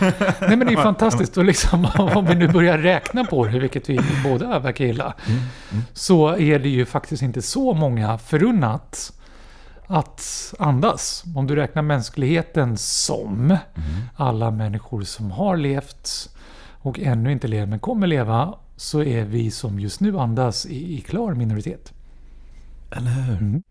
Nej 0.40 0.56
men 0.56 0.66
det 0.66 0.72
är 0.72 0.82
fantastiskt. 0.82 1.36
Och 1.36 1.44
liksom, 1.44 1.84
om 2.16 2.26
vi 2.26 2.34
nu 2.34 2.48
börjar 2.48 2.78
räkna 2.78 3.24
på 3.24 3.46
det, 3.46 3.58
vilket 3.58 3.90
vi 3.90 4.00
båda 4.24 4.58
verkar 4.58 4.84
gilla, 4.84 5.14
mm, 5.26 5.40
mm. 5.72 5.84
så 5.92 6.36
är 6.36 6.58
det 6.58 6.68
ju 6.68 6.86
faktiskt 6.86 7.22
inte 7.22 7.42
så 7.42 7.74
många 7.74 8.18
förunnat 8.18 9.12
att 9.86 10.54
andas. 10.58 11.24
Om 11.36 11.46
du 11.46 11.56
räknar 11.56 11.82
mänskligheten 11.82 12.76
som 12.78 13.50
mm. 13.50 13.60
alla 14.16 14.50
människor 14.50 15.02
som 15.02 15.30
har 15.30 15.56
levt 15.56 16.30
och 16.82 16.98
ännu 16.98 17.32
inte 17.32 17.48
lever 17.48 17.66
men 17.66 17.78
kommer 17.78 18.06
leva, 18.06 18.54
så 18.76 19.02
är 19.02 19.24
vi 19.24 19.50
som 19.50 19.80
just 19.80 20.00
nu 20.00 20.18
andas 20.18 20.66
i, 20.66 20.98
i 20.98 21.00
klar 21.00 21.34
minoritet. 21.34 21.92
Eller 22.90 23.10
hur? 23.10 23.36
Mm. 23.36 23.62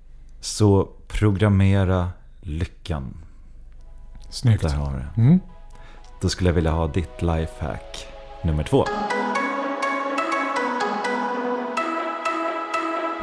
Så 0.41 0.89
programmera 1.07 2.09
lyckan. 2.41 3.28
Snyggt. 4.29 4.63
Där 4.63 4.69
har 4.69 5.03
vi 5.15 5.21
mm. 5.21 5.39
Då 6.21 6.29
skulle 6.29 6.49
jag 6.49 6.55
vilja 6.55 6.71
ha 6.71 6.87
ditt 6.87 7.21
lifehack 7.21 8.07
nummer 8.43 8.63
två. 8.63 8.85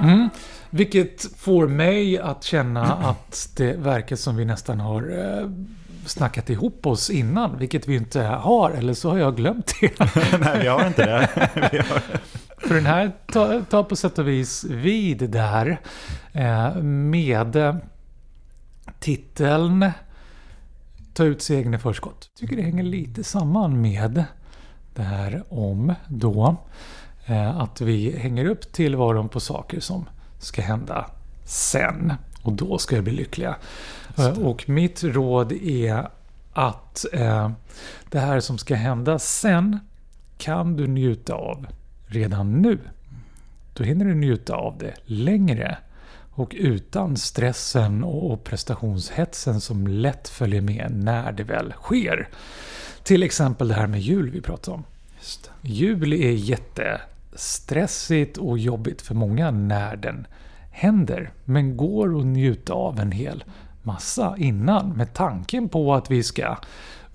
Mm. 0.00 0.28
Vilket 0.70 1.38
får 1.38 1.68
mig 1.68 2.18
att 2.18 2.44
känna 2.44 2.82
att 2.94 3.48
det 3.56 3.72
verkar 3.72 4.16
som 4.16 4.36
vi 4.36 4.44
nästan 4.44 4.80
har 4.80 5.02
eh, 5.18 5.50
snackat 6.06 6.50
ihop 6.50 6.86
oss 6.86 7.10
innan, 7.10 7.58
vilket 7.58 7.88
vi 7.88 7.96
inte 7.96 8.20
har, 8.20 8.70
eller 8.70 8.94
så 8.94 9.10
har 9.10 9.18
jag 9.18 9.36
glömt 9.36 9.74
det. 9.80 9.98
Nej, 10.40 10.60
vi 10.60 10.66
har 10.66 10.86
inte 10.86 11.06
det. 11.06 11.28
har... 11.88 12.02
För 12.68 12.74
den 12.74 12.86
här 12.86 13.12
tar 13.32 13.60
ta 13.60 13.84
på 13.84 13.96
sätt 13.96 14.18
och 14.18 14.28
vis 14.28 14.64
vid 14.64 15.30
där 15.30 15.80
eh, 16.32 16.74
med 16.82 17.80
titeln 19.00 19.90
ta 21.16 21.24
ut 21.24 21.42
segern 21.42 21.74
i 21.74 21.78
förskott. 21.78 22.30
Tycker 22.34 22.56
det 22.56 22.62
hänger 22.62 22.82
lite 22.82 23.24
samman 23.24 23.80
med 23.80 24.24
det 24.94 25.02
här 25.02 25.42
om 25.48 25.94
då 26.08 26.56
eh, 27.26 27.58
att 27.58 27.80
vi 27.80 28.18
hänger 28.18 28.44
upp 28.44 28.72
tillvaron 28.72 29.28
på 29.28 29.40
saker 29.40 29.80
som 29.80 30.08
ska 30.38 30.62
hända 30.62 31.10
sen. 31.44 32.12
Och 32.42 32.52
då 32.52 32.78
ska 32.78 32.94
jag 32.94 33.04
bli 33.04 33.12
lyckliga. 33.12 33.56
Eh, 34.18 34.38
och 34.38 34.68
mitt 34.68 35.04
råd 35.04 35.52
är 35.52 36.08
att 36.52 37.04
eh, 37.12 37.50
det 38.10 38.18
här 38.18 38.40
som 38.40 38.58
ska 38.58 38.74
hända 38.74 39.18
sen 39.18 39.78
kan 40.38 40.76
du 40.76 40.86
njuta 40.86 41.34
av 41.34 41.66
redan 42.06 42.62
nu. 42.62 42.78
Då 43.74 43.84
hinner 43.84 44.04
du 44.04 44.14
njuta 44.14 44.54
av 44.54 44.78
det 44.78 44.94
längre 45.04 45.78
och 46.36 46.54
utan 46.58 47.16
stressen 47.16 48.04
och 48.04 48.44
prestationshetsen 48.44 49.60
som 49.60 49.86
lätt 49.86 50.28
följer 50.28 50.60
med 50.60 50.92
när 50.94 51.32
det 51.32 51.44
väl 51.44 51.72
sker. 51.72 52.28
Till 53.02 53.22
exempel 53.22 53.68
det 53.68 53.74
här 53.74 53.86
med 53.86 54.00
jul 54.00 54.30
vi 54.30 54.40
pratade 54.40 54.74
om. 54.74 54.84
Jul 55.60 56.12
är 56.12 56.32
jättestressigt 56.32 58.38
och 58.38 58.58
jobbigt 58.58 59.02
för 59.02 59.14
många 59.14 59.50
när 59.50 59.96
den 59.96 60.26
händer. 60.70 61.32
Men 61.44 61.76
går 61.76 62.18
att 62.18 62.26
njuta 62.26 62.72
av 62.72 63.00
en 63.00 63.12
hel 63.12 63.44
massa 63.82 64.34
innan 64.38 64.88
med 64.88 65.14
tanken 65.14 65.68
på 65.68 65.94
att 65.94 66.10
vi 66.10 66.22
ska 66.22 66.56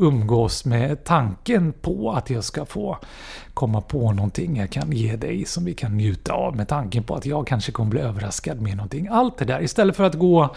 umgås 0.01 0.65
med 0.65 1.03
tanken 1.03 1.73
på 1.73 2.11
att 2.11 2.29
jag 2.29 2.43
ska 2.43 2.65
få 2.65 2.97
komma 3.53 3.81
på 3.81 4.11
någonting 4.11 4.57
jag 4.57 4.69
kan 4.69 4.91
ge 4.91 5.15
dig 5.15 5.45
som 5.45 5.65
vi 5.65 5.73
kan 5.73 5.97
njuta 5.97 6.33
av. 6.33 6.55
Med 6.55 6.67
tanken 6.67 7.03
på 7.03 7.15
att 7.15 7.25
jag 7.25 7.47
kanske 7.47 7.71
kommer 7.71 7.89
bli 7.89 8.01
överraskad 8.01 8.61
med 8.61 8.75
någonting. 8.75 9.07
Allt 9.11 9.37
det 9.37 9.45
där 9.45 9.63
istället 9.63 9.95
för 9.95 10.03
att 10.03 10.15
gå 10.15 10.55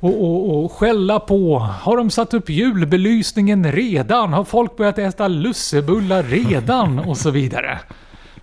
och, 0.00 0.24
och, 0.24 0.64
och 0.64 0.72
skälla 0.72 1.20
på. 1.20 1.58
Har 1.58 1.96
de 1.96 2.10
satt 2.10 2.34
upp 2.34 2.50
julbelysningen 2.50 3.72
redan? 3.72 4.32
Har 4.32 4.44
folk 4.44 4.76
börjat 4.76 4.98
äta 4.98 5.28
lussebullar 5.28 6.22
redan? 6.22 6.98
Och 6.98 7.16
så 7.16 7.30
vidare. 7.30 7.80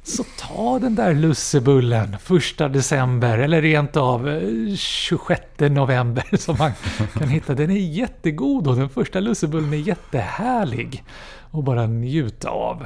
Så 0.08 0.24
ta 0.24 0.80
den 0.80 0.96
där 0.96 1.14
lussebullen 1.14 2.18
första 2.20 2.70
december 2.70 3.38
eller 3.38 3.62
rent 3.62 3.98
av 3.98 4.30
eh, 4.30 4.76
26 4.76 5.42
november 5.60 6.26
som 6.38 6.58
man 6.58 6.72
kan 7.14 7.28
hitta. 7.28 7.54
Den 7.54 7.72
är 7.72 7.76
jättegod 7.76 8.68
och 8.68 8.76
den 8.76 8.90
första 8.90 9.20
lussebullen 9.20 9.74
är 9.74 9.78
jättehärlig 9.78 11.04
att 11.52 11.64
bara 11.64 11.88
njuta 11.88 12.50
av. 12.50 12.86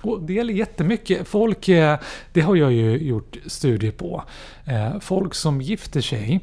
Och 0.00 0.22
det 0.22 0.32
gäller 0.32 0.54
jättemycket. 0.54 1.28
Folk, 1.28 1.68
eh, 1.68 1.98
det 2.32 2.40
har 2.40 2.56
jag 2.56 2.72
ju 2.72 2.96
gjort 2.96 3.36
studier 3.46 3.92
på. 3.92 4.24
Eh, 4.64 5.00
folk 5.00 5.34
som 5.34 5.60
gifter 5.60 6.00
sig 6.00 6.40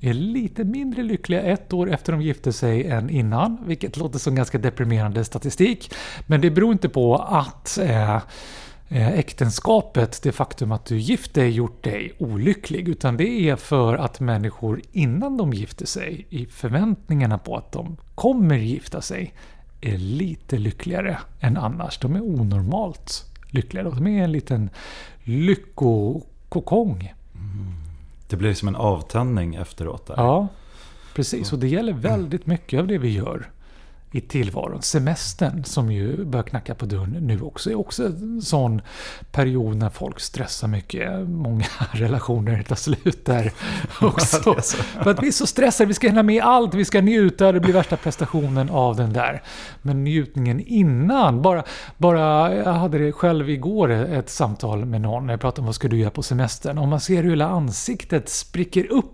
är 0.00 0.14
lite 0.14 0.64
mindre 0.64 1.02
lyckliga 1.02 1.42
ett 1.42 1.72
år 1.72 1.92
efter 1.92 2.12
de 2.12 2.22
gifte 2.22 2.52
sig 2.52 2.86
än 2.86 3.10
innan, 3.10 3.58
vilket 3.66 3.96
låter 3.96 4.18
som 4.18 4.34
ganska 4.34 4.58
deprimerande 4.58 5.24
statistik. 5.24 5.94
Men 6.26 6.40
det 6.40 6.50
beror 6.50 6.72
inte 6.72 6.88
på 6.88 7.16
att 7.16 7.78
eh, 7.78 8.18
äktenskapet, 8.88 10.22
det 10.22 10.32
faktum 10.32 10.72
att 10.72 10.86
du 10.86 10.98
gift 10.98 11.34
dig, 11.34 11.50
gjort 11.50 11.84
dig 11.84 12.12
olycklig. 12.18 12.88
Utan 12.88 13.16
det 13.16 13.48
är 13.48 13.56
för 13.56 13.94
att 13.94 14.20
människor 14.20 14.80
innan 14.92 15.36
de 15.36 15.52
gifter 15.52 15.86
sig, 15.86 16.26
i 16.30 16.46
förväntningarna 16.46 17.38
på 17.38 17.56
att 17.56 17.72
de 17.72 17.96
kommer 18.14 18.56
gifta 18.56 19.00
sig, 19.00 19.34
är 19.80 19.98
lite 19.98 20.58
lyckligare 20.58 21.18
än 21.40 21.56
annars. 21.56 21.98
De 21.98 22.16
är 22.16 22.20
onormalt 22.20 23.24
lyckligare. 23.50 23.90
De 23.90 24.06
är 24.06 24.24
en 24.24 24.32
liten 24.32 24.70
lyckokokong. 25.22 27.14
Mm. 27.34 27.74
Det 28.28 28.36
blir 28.36 28.54
som 28.54 28.68
en 28.68 28.76
avtändning 28.76 29.54
efteråt. 29.54 30.06
Där. 30.06 30.14
Ja, 30.16 30.48
precis. 31.14 31.52
Och 31.52 31.58
det 31.58 31.68
gäller 31.68 31.92
väldigt 31.92 32.46
mycket 32.46 32.80
av 32.80 32.86
det 32.86 32.98
vi 32.98 33.08
gör 33.08 33.50
i 34.14 34.20
tillvaron. 34.20 34.82
Semestern 34.82 35.64
som 35.64 35.92
ju 35.92 36.24
börjar 36.24 36.44
knacka 36.44 36.74
på 36.74 36.86
dörren 36.86 37.10
nu 37.10 37.40
också 37.40 37.70
är 37.70 37.74
också 37.74 38.06
en 38.06 38.42
sån 38.42 38.80
period 39.32 39.76
när 39.76 39.90
folk 39.90 40.20
stressar 40.20 40.68
mycket. 40.68 41.28
Många 41.28 41.64
relationer 41.92 42.62
tar 42.62 42.76
slut 42.76 43.24
där 43.24 43.52
också. 44.00 44.54
För 45.02 45.10
att 45.10 45.22
vi 45.22 45.26
är 45.26 45.32
så 45.32 45.46
stressade, 45.46 45.88
vi 45.88 45.94
ska 45.94 46.06
hinna 46.06 46.22
med 46.22 46.42
allt, 46.42 46.74
vi 46.74 46.84
ska 46.84 47.00
njuta, 47.00 47.52
det 47.52 47.60
blir 47.60 47.72
värsta 47.72 47.96
prestationen 47.96 48.70
av 48.70 48.96
den 48.96 49.12
där. 49.12 49.42
Men 49.82 50.04
njutningen 50.04 50.60
innan, 50.60 51.42
bara, 51.42 51.64
bara 51.96 52.54
jag 52.54 52.72
hade 52.72 52.98
det 52.98 53.12
själv 53.12 53.50
igår 53.50 53.90
ett 53.90 54.30
samtal 54.30 54.84
med 54.84 55.00
någon 55.00 55.26
när 55.26 55.32
jag 55.32 55.40
pratade 55.40 55.60
om 55.60 55.66
vad 55.66 55.74
ska 55.74 55.88
du 55.88 55.96
göra 55.96 56.10
på 56.10 56.22
semestern. 56.22 56.78
Om 56.78 56.88
man 56.88 57.00
ser 57.00 57.22
hur 57.22 57.30
hela 57.30 57.48
ansiktet 57.48 58.28
spricker 58.28 58.92
upp 58.92 59.13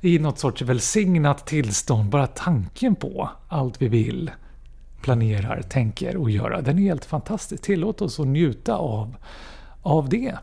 i 0.00 0.18
något 0.18 0.38
sorts 0.38 0.62
välsignat 0.62 1.46
tillstånd. 1.46 2.10
Bara 2.10 2.26
tanken 2.26 2.94
på 2.94 3.30
allt 3.48 3.82
vi 3.82 3.88
vill, 3.88 4.30
planerar, 5.02 5.62
tänker 5.62 6.16
och 6.16 6.30
göra. 6.30 6.60
Den 6.60 6.78
är 6.78 6.82
helt 6.82 7.04
fantastisk. 7.04 7.62
Tillåt 7.62 8.02
oss 8.02 8.20
att 8.20 8.26
njuta 8.26 8.76
av, 8.76 9.16
av 9.82 10.08
det. 10.08 10.38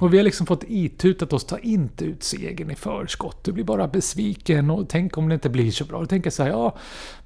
Och 0.00 0.12
vi 0.12 0.16
har 0.16 0.24
liksom 0.24 0.46
fått 0.46 0.64
itutat 0.68 1.32
oss, 1.32 1.44
ta 1.44 1.58
inte 1.58 2.04
ut 2.04 2.22
segern 2.22 2.70
i 2.70 2.74
förskott. 2.74 3.44
Du 3.44 3.52
blir 3.52 3.64
bara 3.64 3.88
besviken 3.88 4.70
och 4.70 4.88
tänk 4.88 5.18
om 5.18 5.28
det 5.28 5.34
inte 5.34 5.48
blir 5.48 5.70
så 5.70 5.84
bra. 5.84 6.00
Du 6.00 6.06
tänker 6.06 6.30
så 6.30 6.42
här, 6.42 6.50
ja, 6.50 6.76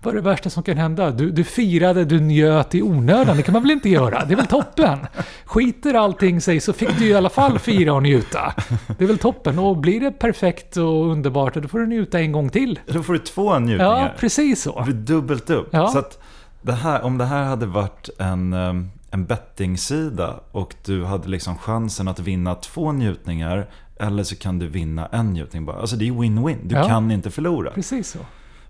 vad 0.02 0.14
är 0.14 0.16
det 0.16 0.22
värsta 0.22 0.50
som 0.50 0.62
kan 0.62 0.76
hända? 0.76 1.10
Du, 1.10 1.30
du 1.30 1.44
firade, 1.44 2.04
du 2.04 2.20
njöt 2.20 2.74
i 2.74 2.82
onödan. 2.82 3.36
Det 3.36 3.42
kan 3.42 3.52
man 3.52 3.62
väl 3.62 3.70
inte 3.70 3.88
göra? 3.88 4.24
Det 4.24 4.34
är 4.34 4.36
väl 4.36 4.46
toppen? 4.46 4.98
Skiter 5.44 5.94
allting 5.94 6.40
sig 6.40 6.60
så 6.60 6.72
fick 6.72 6.98
du 6.98 7.06
i 7.06 7.14
alla 7.14 7.30
fall 7.30 7.58
fira 7.58 7.92
och 7.92 8.02
njuta. 8.02 8.54
Det 8.98 9.04
är 9.04 9.08
väl 9.08 9.18
toppen? 9.18 9.58
Och 9.58 9.76
blir 9.76 10.00
det 10.00 10.10
perfekt 10.10 10.76
och 10.76 11.10
underbart, 11.10 11.54
då 11.54 11.68
får 11.68 11.78
du 11.78 11.86
njuta 11.86 12.20
en 12.20 12.32
gång 12.32 12.50
till. 12.50 12.80
Då 12.86 13.02
får 13.02 13.12
du 13.12 13.18
två 13.18 13.58
njutningar. 13.58 14.02
Ja, 14.02 14.14
precis 14.18 14.62
så. 14.62 14.78
Det 14.78 14.84
blir 14.84 14.94
dubbelt 14.94 15.50
upp. 15.50 15.68
Ja. 15.70 15.88
Så 15.88 15.98
att 15.98 16.18
det 16.62 16.72
här, 16.72 17.02
om 17.02 17.18
det 17.18 17.24
här 17.24 17.44
hade 17.44 17.66
varit 17.66 18.08
en 18.18 18.52
ehm, 18.52 18.90
en 19.10 19.24
bettingsida 19.24 20.40
och 20.52 20.74
du 20.84 21.04
hade 21.04 21.28
liksom 21.28 21.58
chansen 21.58 22.08
att 22.08 22.18
vinna 22.18 22.54
två 22.54 22.92
njutningar 22.92 23.70
eller 23.96 24.22
så 24.22 24.36
kan 24.36 24.58
du 24.58 24.68
vinna 24.68 25.06
en 25.06 25.30
njutning 25.30 25.64
bara. 25.64 25.76
Alltså 25.76 25.96
det 25.96 26.08
är 26.08 26.12
win-win. 26.12 26.58
Du 26.62 26.74
ja, 26.74 26.88
kan 26.88 27.10
inte 27.10 27.30
förlora. 27.30 27.70
Precis 27.70 28.10
så. 28.10 28.18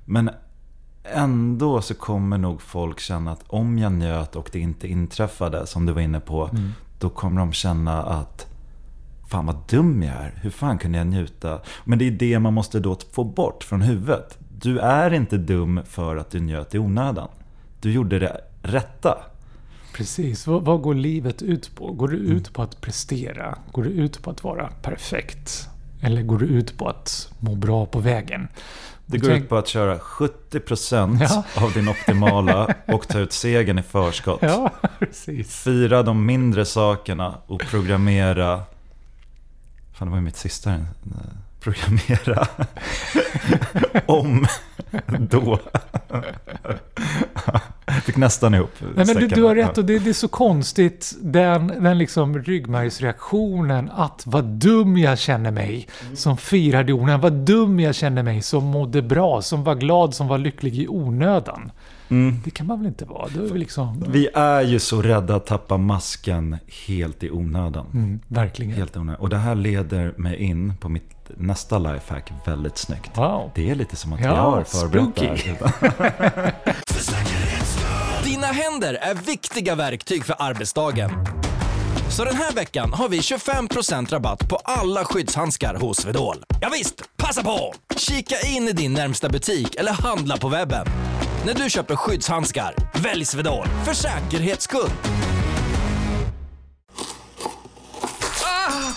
Men 0.05 0.31
ändå 1.05 1.83
så 1.83 1.95
kommer 1.95 2.39
nog 2.39 2.63
folk 2.63 3.01
känna 3.01 3.33
att 3.33 3.45
om 3.47 3.79
jag 3.79 3.93
njöt 3.93 4.37
och 4.37 4.51
det 4.53 4.59
inte 4.59 4.89
inträffade, 4.89 5.67
som 5.67 5.87
du 5.87 5.93
var 5.93 6.01
inne 6.01 6.21
på, 6.21 6.49
mm. 6.49 6.73
då 6.99 7.09
kommer 7.09 7.41
de 7.41 7.53
känna 7.53 8.03
att 8.03 8.47
Fan 9.31 9.47
vad 9.47 9.57
dum 9.69 10.03
jag 10.03 10.15
är. 10.15 10.39
Hur 10.43 10.51
fan 10.51 10.79
kunde 10.79 10.99
jag 10.99 11.07
njuta? 11.07 11.61
Men 11.85 11.99
det 11.99 12.07
är 12.07 12.11
det 12.11 12.39
man 12.39 12.55
måste 12.55 12.81
då 12.81 12.97
få 13.13 13.25
bort 13.25 13.65
från 13.65 13.83
huvudet. 13.83 14.39
Du 14.63 14.79
är 14.79 15.11
inte 15.11 15.37
dum 15.37 15.81
för 15.87 16.17
att 16.17 16.31
du 16.31 16.41
njöt 16.41 16.75
i 16.75 16.79
onödan. 16.79 17.29
Du 17.81 17.93
gjorde 17.93 18.19
det 18.19 18.41
rätta. 18.63 19.19
Precis. 19.93 20.47
Vad, 20.47 20.63
vad, 20.63 20.83
går 20.83 20.95
livet 20.95 21.43
ut 21.43 21.75
på? 21.75 21.93
Går 21.93 22.09
det 22.09 22.17
mm. 22.17 22.37
ut 22.37 22.53
på 22.53 22.63
att 22.63 22.81
prestera? 22.81 23.59
Går 23.73 23.85
det 23.85 23.91
ut 23.91 24.23
på 24.23 24.31
att 24.31 24.45
vara 24.45 24.71
perfekt? 24.83 25.69
Eller 26.03 26.23
går 26.23 26.39
det 26.39 26.47
ut 26.47 26.79
på 26.79 26.89
att 26.89 27.33
må 27.39 27.55
bra 27.55 27.87
på 27.87 27.99
vägen? 27.99 28.49
Det 29.07 29.19
går 29.19 29.29
tänk... 29.29 29.43
ut 29.43 29.49
på 29.49 29.57
att 29.57 29.69
köra 29.69 29.99
70% 29.99 31.19
ja. 31.21 31.45
av 31.65 31.73
din 31.73 31.89
optimala 31.89 32.75
och 32.87 33.09
ta 33.09 33.19
ut 33.19 33.33
segern 33.33 33.79
i 33.79 33.83
förskott. 33.83 34.39
Ja, 34.43 34.71
precis. 34.99 35.57
Fira 35.57 36.03
de 36.03 36.27
mindre 36.27 36.65
sakerna 36.65 37.35
och 37.47 37.61
programmera... 37.61 38.63
Fan, 39.93 40.09
det 40.09 40.11
var 40.11 40.19
ju 40.19 40.25
mitt 40.25 40.37
sista. 40.37 40.77
Programmera 41.61 42.47
om 44.07 44.47
då. 45.19 45.59
Fick 48.05 48.17
nästan 48.17 48.55
ihop 48.55 48.71
Nej, 48.81 49.07
men 49.07 49.17
du, 49.17 49.29
du 49.29 49.43
har 49.43 49.55
rätt 49.55 49.79
och 49.79 49.85
det, 49.85 49.99
det, 49.99 50.11
är 50.11 50.15
så 50.15 50.29
konstigt 50.29 51.17
den, 51.21 51.67
den 51.67 51.99
liksom 51.99 52.39
ryggmärgsreaktionen 52.39 53.91
att 53.91 54.23
vad 54.27 54.45
dum 54.45 54.99
jag 54.99 55.19
känner 55.19 55.51
mig 55.51 55.89
som 56.15 56.37
firade 56.37 56.91
i 56.91 56.95
onödan. 56.95 57.21
Vad 57.21 57.33
dum 57.33 57.81
jag 57.81 57.95
känner 57.95 58.23
mig 58.23 58.43
som 58.43 58.65
mådde 58.65 59.03
bra, 59.03 59.43
som 59.43 59.65
var 59.65 59.75
glad, 59.75 60.15
som 60.15 60.29
var 60.29 60.39
lycklig 60.39 60.79
i 60.79 60.89
onödan. 60.89 61.73
Mm. 62.09 62.41
Det 62.45 62.51
kan 62.51 62.67
man 62.67 62.79
väl 62.79 62.87
inte 62.87 63.05
vara? 63.05 63.27
Är 63.27 63.53
vi, 63.53 63.59
liksom... 63.59 64.05
vi 64.09 64.29
är 64.35 64.63
ju 64.63 64.79
så 64.79 65.03
rädda 65.03 65.37
att 65.37 65.47
tappa 65.47 65.77
masken 65.77 66.57
helt 66.87 67.23
i 67.23 67.31
onödan. 67.31 67.87
Mm, 67.95 68.21
verkligen. 68.29 68.73
Helt 68.73 68.97
onödan. 68.97 69.21
Och 69.21 69.29
det 69.29 69.37
här 69.37 69.55
leder 69.55 70.15
mig 70.17 70.37
in 70.37 70.77
på 70.77 70.89
mitt 70.89 71.21
nästa 71.37 71.79
lifehack 71.79 72.33
väldigt 72.47 72.79
snyggt. 72.79 73.19
Wow. 73.19 73.51
Det 73.55 73.71
är 73.71 73.75
lite 73.75 73.97
som 73.97 74.13
att 74.13 74.21
ja, 74.21 74.27
jag 74.27 74.51
har 74.51 74.65
förberett 74.65 75.17
det 75.17 75.37
Dina 78.25 78.47
händer 78.47 78.95
är 78.95 79.15
viktiga 79.15 79.75
verktyg 79.75 80.25
för 80.25 80.37
arbetsdagen. 80.39 81.11
Så 82.11 82.25
den 82.25 82.37
här 82.37 82.53
veckan 82.53 82.93
har 82.93 83.09
vi 83.09 83.19
25% 83.19 84.11
rabatt 84.11 84.49
på 84.49 84.57
alla 84.57 85.05
skyddshandskar 85.05 85.75
hos 85.75 85.97
Swedol. 85.97 86.37
Ja 86.61 86.69
visst, 86.73 87.03
passa 87.17 87.43
på! 87.43 87.75
Kika 87.97 88.41
in 88.41 88.69
i 88.69 88.73
din 88.73 88.93
närmsta 88.93 89.29
butik 89.29 89.75
eller 89.75 89.93
handla 89.93 90.37
på 90.37 90.49
webben. 90.49 90.87
När 91.47 91.55
du 91.55 91.71
köper 91.71 91.97
skyddshandskar, 91.97 92.75
välj 93.03 93.25
Swedol 93.25 93.67
för 93.85 93.95
säkerhets 93.95 94.65
skull. 94.65 94.91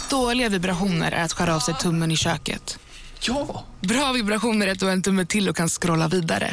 Dåliga 0.10 0.50
vibrationer 0.50 1.12
är 1.12 1.24
att 1.24 1.34
skära 1.34 1.56
av 1.56 1.60
sig 1.60 1.74
tummen 1.74 2.12
i 2.12 2.18
köket. 2.18 2.80
Ja! 3.20 3.64
Bra 3.80 4.12
vibrationer 4.12 4.68
är 4.68 4.72
att 4.72 4.80
du 4.80 4.86
har 4.86 4.94
en 4.94 5.02
tumme 5.02 5.26
till 5.26 5.50
och 5.50 5.56
kan 5.56 5.70
scrolla 5.70 6.08
vidare. 6.08 6.52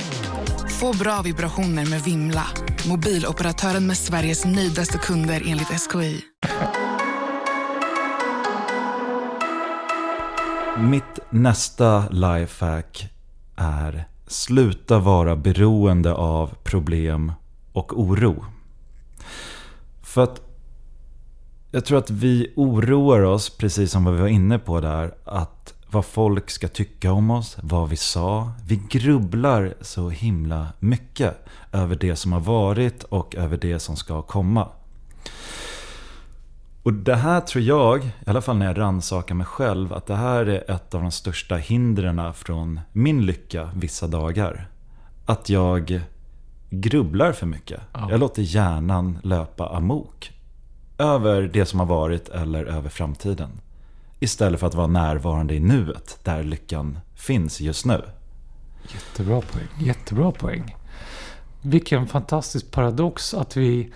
Få 0.80 0.98
bra 0.98 1.22
vibrationer 1.24 1.90
med 1.90 2.02
Vimla. 2.02 2.46
Mobiloperatören 2.88 3.86
med 3.86 3.96
Sveriges 3.96 4.44
nöjdaste 4.44 4.98
kunder 4.98 5.42
enligt 5.46 5.68
SKI. 5.68 6.20
Mitt 10.78 11.18
nästa 11.30 12.08
lifehack 12.08 13.12
är 13.56 14.08
sluta 14.26 14.98
vara 14.98 15.36
beroende 15.36 16.14
av 16.14 16.54
problem 16.64 17.32
och 17.72 18.00
oro. 18.00 18.44
För 20.02 20.22
att 20.22 20.40
jag 21.70 21.84
tror 21.84 21.98
att 21.98 22.10
vi 22.10 22.52
oroar 22.56 23.20
oss, 23.20 23.50
precis 23.50 23.90
som 23.90 24.04
vad 24.04 24.14
vi 24.14 24.20
var 24.20 24.28
inne 24.28 24.58
på 24.58 24.80
där, 24.80 25.14
att 25.24 25.74
vad 25.90 26.04
folk 26.04 26.50
ska 26.50 26.68
tycka 26.68 27.12
om 27.12 27.30
oss, 27.30 27.56
vad 27.62 27.88
vi 27.88 27.96
sa. 27.96 28.52
Vi 28.66 28.82
grubblar 28.90 29.74
så 29.80 30.10
himla 30.10 30.66
mycket 30.78 31.46
över 31.72 31.96
det 31.96 32.16
som 32.16 32.32
har 32.32 32.40
varit 32.40 33.02
och 33.02 33.34
över 33.34 33.56
det 33.56 33.78
som 33.78 33.96
ska 33.96 34.22
komma. 34.22 34.68
Och 36.82 36.92
det 36.92 37.16
här 37.16 37.40
tror 37.40 37.64
jag, 37.64 38.04
i 38.04 38.10
alla 38.26 38.42
fall 38.42 38.56
när 38.56 38.66
jag 38.66 38.78
rannsakar 38.78 39.34
mig 39.34 39.46
själv, 39.46 39.92
att 39.92 40.06
det 40.06 40.16
här 40.16 40.46
är 40.46 40.70
ett 40.70 40.94
av 40.94 41.02
de 41.02 41.10
största 41.10 41.56
hindren 41.56 42.34
från 42.34 42.80
min 42.92 43.26
lycka 43.26 43.70
vissa 43.74 44.06
dagar. 44.06 44.68
Att 45.26 45.48
jag 45.48 46.00
grubblar 46.70 47.32
för 47.32 47.46
mycket. 47.46 47.80
Ja. 47.92 48.10
Jag 48.10 48.20
låter 48.20 48.42
hjärnan 48.42 49.18
löpa 49.22 49.68
amok. 49.76 50.32
Över 50.98 51.42
det 51.42 51.66
som 51.66 51.80
har 51.80 51.86
varit 51.86 52.28
eller 52.28 52.64
över 52.64 52.88
framtiden. 52.88 53.50
Istället 54.22 54.60
för 54.60 54.66
att 54.66 54.74
vara 54.74 54.86
närvarande 54.86 55.54
i 55.54 55.60
nuet, 55.60 56.18
där 56.22 56.42
lyckan 56.42 56.98
finns 57.14 57.60
just 57.60 57.86
nu. 57.86 58.02
Jättebra 58.92 59.40
poäng. 59.40 59.68
Jättebra 59.78 60.32
poäng. 60.32 60.76
Vilken 61.62 62.06
fantastisk 62.06 62.70
paradox 62.70 63.34
att 63.34 63.56
vi 63.56 63.92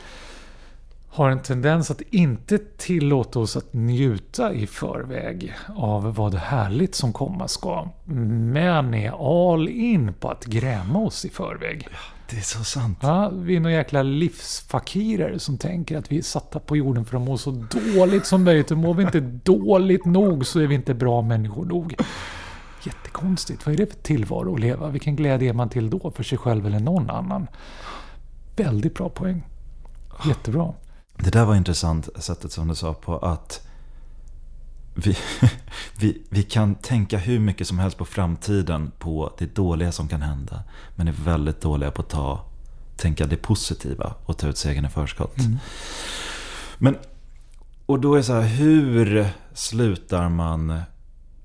har 1.08 1.30
en 1.30 1.42
tendens 1.42 1.90
att 1.90 2.00
inte 2.00 2.58
tillåta 2.58 3.38
oss 3.38 3.56
att 3.56 3.72
njuta 3.72 4.52
i 4.52 4.66
förväg 4.66 5.54
av 5.76 6.14
vad 6.14 6.34
härligt 6.34 6.94
som 6.94 7.12
komma 7.12 7.48
ska. 7.48 7.88
Men 8.04 8.94
är 8.94 9.52
all 9.52 9.68
in 9.68 10.14
på 10.20 10.28
att 10.28 10.44
gräma 10.44 10.98
oss 10.98 11.24
i 11.24 11.30
förväg. 11.30 11.88
Det 12.30 12.36
är 12.36 12.40
så 12.40 12.64
sant. 12.64 12.98
Ja, 13.02 13.28
vi 13.28 13.56
är 13.56 13.60
några 13.60 13.76
jäkla 13.76 14.02
livsfakirer 14.02 15.38
som 15.38 15.58
tänker 15.58 15.98
att 15.98 16.12
vi 16.12 16.18
är 16.18 16.22
satta 16.22 16.60
på 16.60 16.76
jorden 16.76 17.04
för 17.04 17.16
att 17.16 17.22
må 17.22 17.38
så 17.38 17.50
dåligt 17.94 18.26
som 18.26 18.44
möjligt. 18.44 18.70
Och 18.70 18.78
mår 18.78 18.94
vi 18.94 19.02
inte 19.02 19.20
dåligt 19.20 20.04
nog 20.04 20.46
så 20.46 20.60
är 20.60 20.66
vi 20.66 20.74
inte 20.74 20.94
bra 20.94 21.22
människor 21.22 21.64
nog. 21.64 21.94
Jättekonstigt. 22.84 23.66
Vad 23.66 23.74
är 23.74 23.78
det 23.78 23.86
för 23.86 24.02
tillvaro 24.02 24.54
att 24.54 24.60
leva? 24.60 24.88
Vilken 24.88 25.16
glädje 25.16 25.48
är 25.48 25.52
man 25.52 25.68
till 25.68 25.90
då 25.90 26.10
för 26.10 26.22
sig 26.22 26.38
själv 26.38 26.66
eller 26.66 26.80
någon 26.80 27.10
annan? 27.10 27.46
Väldigt 28.56 28.94
bra 28.94 29.08
poäng. 29.08 29.46
Jättebra. 30.26 30.74
Det 31.16 31.30
där 31.30 31.44
var 31.44 31.54
intressant, 31.54 32.08
sättet 32.16 32.52
som 32.52 32.68
du 32.68 32.74
sa 32.74 32.94
på 32.94 33.18
att 33.18 33.63
vi, 34.94 35.16
vi, 35.98 36.22
vi 36.28 36.42
kan 36.42 36.74
tänka 36.74 37.18
hur 37.18 37.38
mycket 37.38 37.68
som 37.68 37.78
helst 37.78 37.98
på 37.98 38.04
framtiden, 38.04 38.92
på 38.98 39.32
det 39.38 39.54
dåliga 39.54 39.92
som 39.92 40.08
kan 40.08 40.22
hända. 40.22 40.62
Men 40.96 41.08
är 41.08 41.12
väldigt 41.12 41.60
dåliga 41.60 41.90
på 41.90 42.02
att 42.02 42.08
ta, 42.08 42.44
tänka 42.96 43.26
det 43.26 43.36
positiva 43.36 44.14
och 44.24 44.38
ta 44.38 44.48
ut 44.48 44.58
segern 44.58 44.84
i 44.84 44.88
förskott. 44.88 45.36
Men, 46.78 46.96
och 47.86 48.00
då 48.00 48.14
är 48.14 48.16
det 48.16 48.24
så 48.24 48.32
här, 48.32 48.48
hur 48.48 49.26
slutar 49.54 50.28
man 50.28 50.80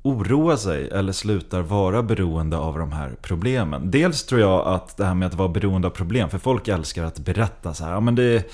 oroa 0.01 0.57
sig 0.57 0.89
eller 0.89 1.11
slutar 1.11 1.61
vara 1.61 2.03
beroende 2.03 2.57
av 2.57 2.79
de 2.79 2.91
här 2.91 3.15
problemen? 3.21 3.91
Dels 3.91 4.25
tror 4.25 4.41
jag 4.41 4.67
att 4.67 4.97
det 4.97 5.05
här 5.05 5.13
med 5.13 5.27
att 5.27 5.33
vara 5.33 5.49
beroende 5.49 5.87
av 5.87 5.91
problem, 5.91 6.29
för 6.29 6.37
folk 6.37 6.67
älskar 6.67 7.03
att 7.03 7.19
berätta 7.19 7.73
så 7.73 7.83
här, 7.83 7.91
ja 7.91 7.99
men 7.99 8.15
det 8.15 8.51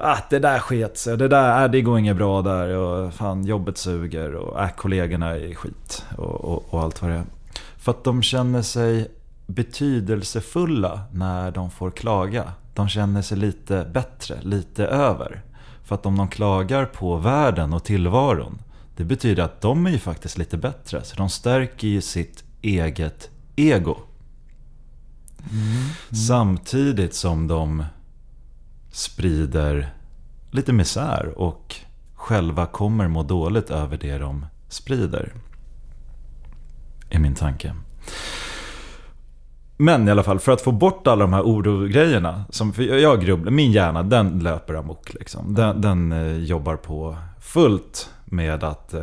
Ah, 0.00 0.18
det 0.30 0.38
där 0.38 0.58
sket 0.58 0.98
sig, 0.98 1.16
det 1.16 1.28
där, 1.28 1.64
ah, 1.64 1.68
det 1.68 1.82
går 1.82 1.98
inget 1.98 2.16
bra 2.16 2.42
där 2.42 2.76
och 2.76 3.14
fan 3.14 3.44
jobbet 3.44 3.78
suger 3.78 4.34
och 4.34 4.60
ah, 4.60 4.68
kollegorna 4.68 5.30
är 5.30 5.54
skit 5.54 6.04
och, 6.16 6.44
och, 6.44 6.74
och 6.74 6.80
allt 6.80 7.02
vad 7.02 7.10
det 7.10 7.16
är. 7.16 7.24
För 7.76 7.90
att 7.90 8.04
de 8.04 8.22
känner 8.22 8.62
sig 8.62 9.10
betydelsefulla 9.46 11.00
när 11.12 11.50
de 11.50 11.70
får 11.70 11.90
klaga. 11.90 12.52
De 12.74 12.88
känner 12.88 13.22
sig 13.22 13.38
lite 13.38 13.90
bättre, 13.94 14.40
lite 14.42 14.86
över. 14.86 15.42
För 15.84 15.94
att 15.94 16.06
om 16.06 16.16
de 16.16 16.28
klagar 16.28 16.84
på 16.84 17.16
världen 17.16 17.72
och 17.72 17.84
tillvaron, 17.84 18.58
det 18.96 19.04
betyder 19.04 19.42
att 19.42 19.60
de 19.60 19.86
är 19.86 19.90
ju 19.90 19.98
faktiskt 19.98 20.38
lite 20.38 20.56
bättre. 20.56 21.04
Så 21.04 21.16
de 21.16 21.30
stärker 21.30 21.88
ju 21.88 22.00
sitt 22.00 22.44
eget 22.62 23.30
ego. 23.56 23.96
Samtidigt 26.26 27.14
som 27.14 27.48
de 27.48 27.84
sprider 28.90 29.94
lite 30.50 30.72
misär 30.72 31.32
och 31.36 31.76
själva 32.14 32.66
kommer 32.66 33.08
må 33.08 33.22
dåligt 33.22 33.70
över 33.70 33.96
det 33.96 34.18
de 34.18 34.46
sprider. 34.68 35.32
Är 37.10 37.18
min 37.18 37.34
tanke. 37.34 37.74
Men 39.76 40.08
i 40.08 40.10
alla 40.10 40.22
fall, 40.22 40.38
för 40.38 40.52
att 40.52 40.60
få 40.60 40.72
bort 40.72 41.06
alla 41.06 41.24
de 41.24 41.32
här 41.32 41.42
orogrejerna. 41.42 42.44
Som, 42.50 42.72
för 42.72 42.82
jag 42.82 43.20
grubblar, 43.20 43.52
min 43.52 43.72
hjärna 43.72 44.02
den 44.02 44.38
löper 44.38 44.74
amok. 44.74 45.14
Liksom. 45.14 45.54
Den, 45.54 45.80
den 45.80 46.12
eh, 46.12 46.36
jobbar 46.36 46.76
på 46.76 47.16
fullt 47.40 48.10
med 48.30 48.64
att 48.64 48.94
eh, 48.94 49.02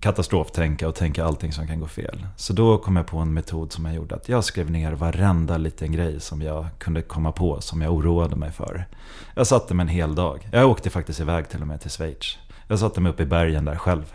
katastroftänka 0.00 0.88
och 0.88 0.94
tänka 0.94 1.24
allting 1.24 1.52
som 1.52 1.66
kan 1.66 1.80
gå 1.80 1.86
fel. 1.86 2.26
Så 2.36 2.52
då 2.52 2.78
kom 2.78 2.96
jag 2.96 3.06
på 3.06 3.18
en 3.18 3.34
metod 3.34 3.72
som 3.72 3.84
jag 3.84 3.94
gjorde. 3.94 4.14
Att 4.14 4.28
jag 4.28 4.44
skrev 4.44 4.70
ner 4.70 4.92
varenda 4.92 5.56
liten 5.56 5.92
grej 5.92 6.20
som 6.20 6.42
jag 6.42 6.66
kunde 6.78 7.02
komma 7.02 7.32
på 7.32 7.60
som 7.60 7.82
jag 7.82 7.94
oroade 7.94 8.36
mig 8.36 8.50
för. 8.50 8.86
Jag 9.34 9.46
satte 9.46 9.74
mig 9.74 9.84
en 9.84 9.88
hel 9.88 10.14
dag. 10.14 10.48
Jag 10.52 10.70
åkte 10.70 10.90
faktiskt 10.90 11.20
iväg 11.20 11.48
till 11.48 11.60
och 11.60 11.66
med 11.66 11.80
till 11.80 11.90
Schweiz. 11.90 12.38
Jag 12.68 12.78
satte 12.78 13.00
mig 13.00 13.12
uppe 13.12 13.22
i 13.22 13.26
bergen 13.26 13.64
där 13.64 13.76
själv. 13.76 14.12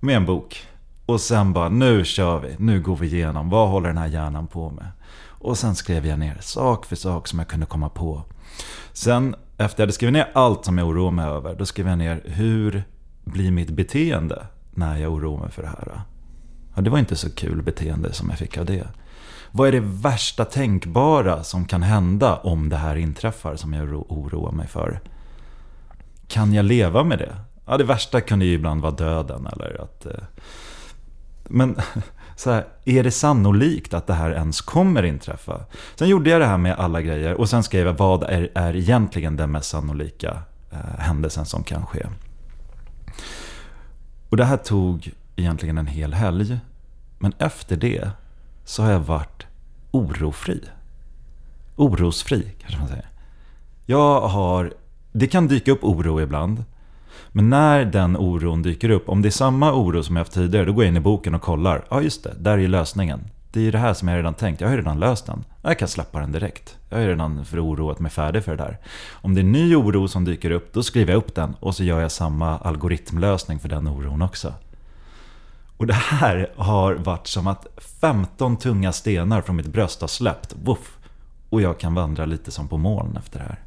Med 0.00 0.16
en 0.16 0.26
bok. 0.26 0.66
Och 1.06 1.20
sen 1.20 1.52
bara, 1.52 1.68
nu 1.68 2.04
kör 2.04 2.38
vi. 2.38 2.56
Nu 2.58 2.80
går 2.80 2.96
vi 2.96 3.06
igenom. 3.06 3.50
Vad 3.50 3.68
håller 3.68 3.88
den 3.88 3.98
här 3.98 4.06
hjärnan 4.06 4.46
på 4.46 4.70
med? 4.70 4.86
Och 5.38 5.58
sen 5.58 5.74
skrev 5.74 6.06
jag 6.06 6.18
ner 6.18 6.38
sak 6.40 6.86
för 6.86 6.96
sak 6.96 7.28
som 7.28 7.38
jag 7.38 7.48
kunde 7.48 7.66
komma 7.66 7.88
på. 7.88 8.22
Sen 8.92 9.34
efter 9.58 9.80
jag 9.80 9.86
hade 9.86 9.92
skrivit 9.92 10.12
ner 10.12 10.30
allt 10.34 10.64
som 10.64 10.78
jag 10.78 10.88
oroade 10.88 11.16
mig 11.16 11.26
över. 11.26 11.54
Då 11.54 11.66
skrev 11.66 11.88
jag 11.88 11.98
ner 11.98 12.22
hur 12.24 12.84
blir 13.26 13.50
mitt 13.50 13.70
beteende 13.70 14.46
när 14.74 14.98
jag 14.98 15.12
oroar 15.12 15.40
mig 15.40 15.50
för 15.50 15.62
det 15.62 15.68
här. 15.68 16.00
Ja, 16.74 16.82
det 16.82 16.90
var 16.90 16.98
inte 16.98 17.16
så 17.16 17.30
kul 17.30 17.62
beteende 17.62 18.12
som 18.12 18.28
jag 18.28 18.38
fick 18.38 18.58
av 18.58 18.66
det. 18.66 18.86
Vad 19.50 19.68
är 19.68 19.72
det 19.72 19.80
värsta 19.80 20.44
tänkbara 20.44 21.42
som 21.42 21.64
kan 21.64 21.82
hända 21.82 22.36
om 22.36 22.68
det 22.68 22.76
här 22.76 22.96
inträffar 22.96 23.56
som 23.56 23.72
jag 23.72 24.12
oroar 24.12 24.52
mig 24.52 24.66
för? 24.66 25.00
Kan 26.28 26.52
jag 26.52 26.64
leva 26.64 27.04
med 27.04 27.18
det? 27.18 27.36
Ja, 27.66 27.76
det 27.76 27.84
värsta 27.84 28.20
kunde 28.20 28.44
ju 28.44 28.52
ibland 28.52 28.82
vara 28.82 28.92
döden 28.92 29.46
eller 29.46 29.82
att... 29.82 30.06
Eh, 30.06 30.12
men 31.44 31.76
så 32.36 32.50
här, 32.50 32.66
är 32.84 33.02
det 33.02 33.10
sannolikt 33.10 33.94
att 33.94 34.06
det 34.06 34.14
här 34.14 34.30
ens 34.30 34.60
kommer 34.60 35.02
inträffa? 35.02 35.60
Sen 35.94 36.08
gjorde 36.08 36.30
jag 36.30 36.40
det 36.40 36.46
här 36.46 36.58
med 36.58 36.74
alla 36.78 37.02
grejer 37.02 37.34
och 37.34 37.48
sen 37.48 37.62
skrev 37.62 37.86
jag 37.86 37.94
vad 37.94 38.22
är, 38.22 38.50
är 38.54 38.76
egentligen 38.76 39.36
den 39.36 39.50
mest 39.50 39.70
sannolika 39.70 40.38
eh, 40.72 40.98
händelsen 40.98 41.46
som 41.46 41.62
kan 41.62 41.86
ske. 41.86 42.06
Och 44.28 44.36
det 44.36 44.44
här 44.44 44.56
tog 44.56 45.12
egentligen 45.36 45.78
en 45.78 45.86
hel 45.86 46.14
helg. 46.14 46.58
Men 47.18 47.32
efter 47.38 47.76
det 47.76 48.10
så 48.64 48.82
har 48.82 48.90
jag 48.90 49.00
varit 49.00 49.46
orofri. 49.90 50.60
Orosfri 51.76 52.52
kanske 52.60 52.78
man 52.78 52.88
säger. 52.88 53.08
Jag 53.86 54.20
har, 54.20 54.72
det 55.12 55.26
kan 55.26 55.48
dyka 55.48 55.72
upp 55.72 55.84
oro 55.84 56.20
ibland. 56.20 56.64
Men 57.28 57.50
när 57.50 57.84
den 57.84 58.16
oron 58.16 58.62
dyker 58.62 58.90
upp, 58.90 59.08
om 59.08 59.22
det 59.22 59.28
är 59.28 59.30
samma 59.30 59.72
oro 59.72 60.02
som 60.02 60.16
jag 60.16 60.20
haft 60.20 60.32
tidigare, 60.32 60.64
då 60.64 60.72
går 60.72 60.84
jag 60.84 60.88
in 60.88 60.96
i 60.96 61.00
boken 61.00 61.34
och 61.34 61.42
kollar. 61.42 61.84
Ja 61.90 62.02
just 62.02 62.24
det, 62.24 62.34
där 62.38 62.58
är 62.58 62.68
lösningen. 62.68 63.20
Det 63.50 63.60
är 63.60 63.64
ju 63.64 63.70
det 63.70 63.78
här 63.78 63.94
som 63.94 64.08
jag 64.08 64.18
redan 64.18 64.34
tänkt, 64.34 64.60
jag 64.60 64.68
har 64.68 64.72
ju 64.72 64.80
redan 64.80 65.00
löst 65.00 65.26
den. 65.26 65.44
Jag 65.62 65.78
kan 65.78 65.88
släppa 65.88 66.20
den 66.20 66.32
direkt. 66.32 66.76
Jag 66.88 66.96
har 66.96 67.02
ju 67.02 67.08
redan 67.08 67.44
för 67.44 67.64
oroat 67.64 67.98
mig 67.98 68.10
färdig 68.10 68.44
för 68.44 68.56
det 68.56 68.64
där. 68.64 68.78
Om 69.10 69.34
det 69.34 69.40
är 69.40 69.44
ny 69.44 69.76
oro 69.76 70.08
som 70.08 70.24
dyker 70.24 70.50
upp, 70.50 70.72
då 70.72 70.82
skriver 70.82 71.12
jag 71.12 71.18
upp 71.18 71.34
den 71.34 71.54
och 71.60 71.74
så 71.74 71.84
gör 71.84 72.00
jag 72.00 72.12
samma 72.12 72.58
algoritmlösning 72.58 73.58
för 73.58 73.68
den 73.68 73.88
oron 73.88 74.22
också. 74.22 74.54
Och 75.76 75.86
det 75.86 75.94
här 75.94 76.52
har 76.56 76.94
varit 76.94 77.26
som 77.26 77.46
att 77.46 77.66
15 78.00 78.56
tunga 78.56 78.92
stenar 78.92 79.40
från 79.40 79.56
mitt 79.56 79.66
bröst 79.66 80.00
har 80.00 80.08
släppt. 80.08 80.54
Woof. 80.64 80.98
Och 81.48 81.62
jag 81.62 81.78
kan 81.78 81.94
vandra 81.94 82.26
lite 82.26 82.50
som 82.50 82.68
på 82.68 82.76
moln 82.76 83.16
efter 83.16 83.38
det 83.38 83.44
här. 83.44 83.60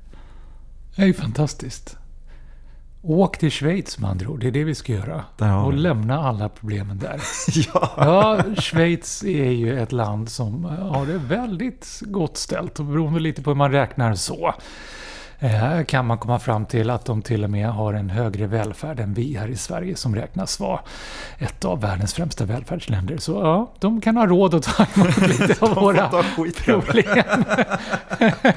Det 0.95 1.01
är 1.01 1.05
ju 1.07 1.13
fantastiskt. 1.13 1.97
Åk 3.01 3.37
till 3.37 3.51
Schweiz 3.51 3.99
med 3.99 4.09
andra 4.09 4.29
ord. 4.29 4.39
Det 4.39 4.47
är 4.47 4.51
det 4.51 4.63
vi 4.63 4.75
ska 4.75 4.93
göra. 4.93 5.23
Och 5.65 5.73
lämna 5.73 6.19
alla 6.27 6.49
problemen 6.49 6.99
där. 6.99 7.21
ja. 7.73 7.89
Ja, 7.97 8.43
Schweiz 8.61 9.23
är 9.23 9.51
ju 9.51 9.79
ett 9.79 9.91
land 9.91 10.29
som 10.29 10.63
har 10.65 11.05
det 11.05 11.17
väldigt 11.17 12.01
gott 12.05 12.37
ställt. 12.37 12.79
Och 12.79 12.85
beroende 12.85 13.19
lite 13.19 13.41
på 13.41 13.49
hur 13.49 13.55
man 13.55 13.71
räknar 13.71 14.15
så. 14.15 14.53
eh, 15.39 15.83
Kan 15.83 16.05
man 16.07 16.17
komma 16.17 16.39
fram 16.39 16.65
till 16.65 16.89
att 16.89 17.05
de 17.05 17.21
till 17.21 17.43
och 17.43 17.49
med 17.49 17.69
har 17.69 17.93
en 17.93 18.09
högre 18.09 18.47
välfärd 18.47 18.99
än 18.99 19.13
vi 19.13 19.35
här 19.37 19.47
i 19.47 19.55
Sverige 19.55 19.95
som 19.95 20.15
räknas 20.15 20.59
vara 20.59 20.79
ett 21.37 21.65
av 21.65 21.81
världens 21.81 22.13
främsta 22.13 22.45
välfärdsländer. 22.45 23.17
Så 23.17 23.31
ja, 23.31 23.71
de 23.79 24.01
kan 24.01 24.17
ha 24.17 24.25
råd 24.25 24.53
att 24.53 24.63
ta 24.63 24.85
emot 24.95 25.17
lite 25.27 25.65
av 25.65 25.75
våra 25.75 26.23
problem. 26.65 27.43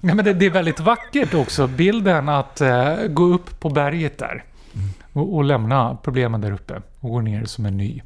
Ja, 0.00 0.14
men 0.14 0.24
det, 0.24 0.32
det 0.32 0.46
är 0.46 0.50
väldigt 0.50 0.80
vackert 0.80 1.34
också, 1.34 1.66
bilden 1.66 2.28
att 2.28 2.60
eh, 2.60 2.94
gå 3.08 3.24
upp 3.24 3.60
på 3.60 3.68
berget 3.70 4.18
där 4.18 4.44
och, 5.12 5.36
och 5.36 5.44
lämna 5.44 5.98
problemen 6.02 6.40
där 6.40 6.52
uppe 6.52 6.82
och 7.00 7.10
gå 7.10 7.20
ner 7.20 7.44
som 7.44 7.66
en 7.66 7.76
ny, 7.76 8.02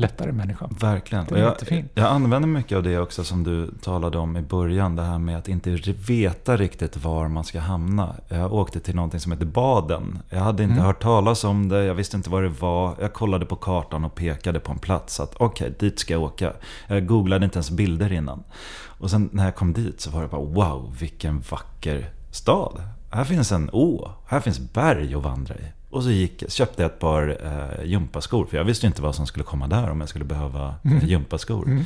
lättare 0.00 0.32
människa. 0.32 0.68
Verkligen. 0.80 1.24
Det 1.28 1.34
är 1.34 1.38
jag, 1.38 1.48
jättefint. 1.48 1.90
jag 1.94 2.06
använder 2.06 2.48
mycket 2.48 2.76
av 2.76 2.82
det 2.82 2.98
också 2.98 3.24
som 3.24 3.44
du 3.44 3.70
talade 3.82 4.18
om 4.18 4.36
i 4.36 4.42
början. 4.42 4.96
Det 4.96 5.02
här 5.02 5.18
med 5.18 5.38
att 5.38 5.48
inte 5.48 5.70
veta 6.08 6.56
riktigt 6.56 6.96
var 7.04 7.28
man 7.28 7.44
ska 7.44 7.60
hamna. 7.60 8.14
Jag 8.28 8.52
åkte 8.52 8.80
till 8.80 8.94
någonting 8.94 9.20
som 9.20 9.32
heter 9.32 9.46
Baden. 9.46 10.18
Jag 10.30 10.40
hade 10.40 10.62
inte 10.62 10.72
Mm. 10.74 10.86
hört 10.86 11.02
talas 11.02 11.44
om 11.44 11.68
det. 11.68 11.84
Jag 11.84 11.94
visste 11.94 12.16
inte 12.16 12.30
vad 12.30 12.42
det 12.42 12.48
var. 12.48 12.94
Jag 13.00 13.12
kollade 13.12 13.46
på 13.46 13.56
kartan 13.56 14.04
och 14.04 14.14
pekade 14.14 14.60
på 14.60 14.72
en 14.72 14.78
plats. 14.78 15.20
Att 15.20 15.34
okej, 15.36 15.74
dit 15.78 15.98
ska 15.98 16.12
jag 16.12 16.22
åka. 16.22 16.52
Jag 16.86 17.06
googlade 17.06 17.44
inte 17.44 17.56
ens 17.56 17.70
bilder 17.70 18.12
innan. 18.12 18.42
Och 18.82 19.10
sen 19.10 19.28
när 19.32 19.44
jag 19.44 19.54
kom 19.56 19.72
dit 19.72 20.00
så 20.00 20.10
var 20.10 20.22
det 20.22 20.28
bara 20.28 20.40
wow, 20.44 20.96
vilken 21.00 21.40
vacker 21.50 22.10
stad. 22.30 22.82
Här 23.10 23.24
finns 23.24 23.52
en 23.52 23.70
å. 23.72 24.10
Här 24.26 24.40
finns 24.40 24.58
berg 24.72 25.14
att 25.14 25.22
vandra 25.22 25.54
i. 25.54 25.64
Och 25.90 26.02
så 26.02 26.10
gick, 26.10 26.50
köpte 26.52 26.82
jag 26.82 26.90
ett 26.90 26.98
par 26.98 27.38
eh, 27.44 27.84
gympaskor. 27.84 28.46
För 28.46 28.56
jag 28.56 28.64
visste 28.64 28.86
inte 28.86 29.02
vad 29.02 29.14
som 29.14 29.26
skulle 29.26 29.44
komma 29.44 29.66
där 29.66 29.90
om 29.90 30.00
jag 30.00 30.08
skulle 30.08 30.24
behöva 30.24 30.74
eh, 30.84 31.04
gympaskor. 31.04 31.66
Mm. 31.66 31.84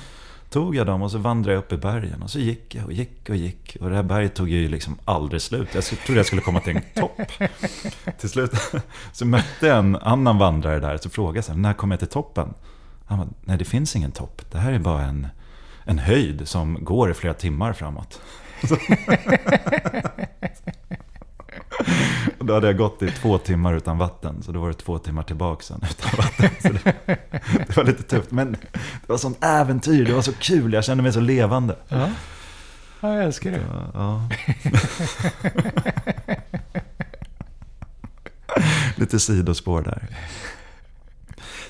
tog 0.50 0.76
jag 0.76 0.86
dem 0.86 1.02
och 1.02 1.10
så 1.10 1.18
vandrade 1.18 1.54
jag 1.54 1.58
upp 1.58 1.72
i 1.72 1.76
bergen. 1.76 2.22
Och 2.22 2.30
så 2.30 2.38
gick 2.38 2.74
jag 2.74 2.84
och 2.84 2.92
gick 2.92 3.30
och 3.30 3.36
gick. 3.36 3.76
Och 3.80 3.90
det 3.90 3.96
här 3.96 4.02
berget 4.02 4.34
tog 4.34 4.48
ju 4.48 4.68
liksom 4.68 4.98
aldrig 5.04 5.42
slut. 5.42 5.68
Jag 5.74 5.84
trodde 5.84 6.18
jag 6.18 6.26
skulle 6.26 6.42
komma 6.42 6.60
till 6.60 6.76
en 6.76 6.82
topp. 6.94 7.20
till 8.20 8.30
slut 8.30 8.52
så 9.12 9.26
mötte 9.26 9.66
jag 9.66 9.78
en 9.78 9.96
annan 9.96 10.38
vandrare 10.38 10.80
där. 10.80 10.96
Så 10.96 11.10
frågade 11.10 11.46
jag, 11.48 11.58
när 11.58 11.72
kommer 11.72 11.92
jag 11.92 12.00
till 12.00 12.08
toppen? 12.08 12.54
Han 13.06 13.18
bara, 13.18 13.28
nej 13.44 13.58
det 13.58 13.64
finns 13.64 13.96
ingen 13.96 14.12
topp. 14.12 14.42
Det 14.52 14.58
här 14.58 14.72
är 14.72 14.78
bara 14.78 15.02
en, 15.02 15.26
en 15.84 15.98
höjd 15.98 16.48
som 16.48 16.84
går 16.84 17.10
i 17.10 17.14
flera 17.14 17.34
timmar 17.34 17.72
framåt. 17.72 18.20
Då 22.46 22.54
hade 22.54 22.66
jag 22.66 22.76
gått 22.76 23.02
i 23.02 23.10
två 23.10 23.38
timmar 23.38 23.74
utan 23.74 23.98
vatten, 23.98 24.42
så 24.42 24.52
då 24.52 24.60
var 24.60 24.68
det 24.68 24.74
två 24.74 24.98
timmar 24.98 25.22
tillbaka 25.22 25.62
sen 25.62 25.84
utan 25.90 26.10
vatten. 26.16 26.50
Så 26.62 26.68
det, 26.68 26.94
det 27.66 27.76
var 27.76 27.84
lite 27.84 28.02
tufft, 28.02 28.30
men 28.30 28.52
det 28.72 29.08
var 29.08 29.16
sånt 29.16 29.44
äventyr, 29.44 30.04
det 30.04 30.12
var 30.12 30.22
så 30.22 30.32
kul, 30.32 30.72
jag 30.72 30.84
kände 30.84 31.02
mig 31.02 31.12
så 31.12 31.20
levande. 31.20 31.76
Ja, 31.88 32.10
ja 33.00 33.14
jag 33.14 33.24
älskar 33.24 33.50
det. 33.50 33.60
Ja. 33.94 34.28
lite 38.96 39.20
sidospår 39.20 39.82
där. 39.82 40.08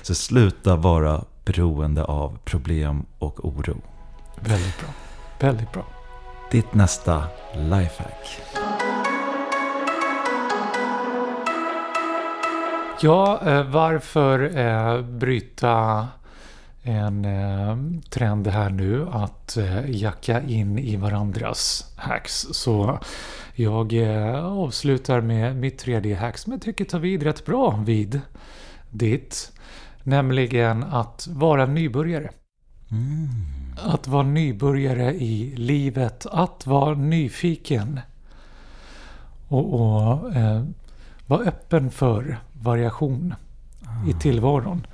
Så 0.01 0.15
sluta 0.15 0.75
vara 0.75 1.23
beroende 1.45 2.03
av 2.03 2.37
problem 2.45 3.05
och 3.19 3.45
oro. 3.45 3.81
Väldigt 4.39 4.79
bra. 4.79 4.89
Väldigt 5.39 5.71
bra. 5.71 5.85
Ditt 6.51 6.73
nästa 6.73 7.27
lifehack. 7.55 8.41
Ja, 13.01 13.41
eh, 13.45 13.63
varför 13.63 14.57
eh, 14.57 15.01
bryta 15.01 16.07
en 16.83 17.25
eh, 17.25 17.77
trend 18.09 18.47
här 18.47 18.69
nu 18.69 19.07
att 19.11 19.57
eh, 19.57 19.89
jacka 19.89 20.41
in 20.41 20.79
i 20.79 20.95
varandras 20.95 21.91
hacks. 21.95 22.47
Så 22.51 22.99
jag 23.53 23.93
eh, 23.93 24.45
avslutar 24.45 25.21
med 25.21 25.55
mitt 25.55 25.77
tredje 25.77 26.15
hack 26.15 26.37
som 26.37 26.51
jag 26.51 26.61
tycker 26.61 26.85
tar 26.85 26.99
vid 26.99 27.23
rätt 27.23 27.45
bra 27.45 27.83
vid 27.85 28.21
ditt. 28.91 29.51
Nämligen 30.03 30.83
att 30.83 31.27
vara 31.31 31.65
nybörjare. 31.65 32.29
Mm. 32.91 33.27
Att 33.77 34.07
vara 34.07 34.23
nybörjare 34.23 35.13
i 35.13 35.53
livet. 35.57 36.25
Att 36.25 36.67
vara 36.67 36.95
nyfiken. 36.95 37.99
Och, 39.47 39.73
och 39.73 40.35
eh, 40.35 40.63
vara 41.27 41.41
öppen 41.41 41.91
för 41.91 42.39
variation 42.53 43.33
i 44.07 44.13
tillvaron. 44.13 44.87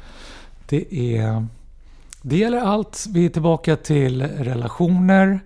Det, 0.66 1.16
är, 1.18 1.48
det 2.22 2.38
gäller 2.38 2.62
allt. 2.62 3.06
Vi 3.10 3.26
är 3.26 3.30
tillbaka 3.30 3.76
till 3.76 4.22
relationer, 4.22 5.40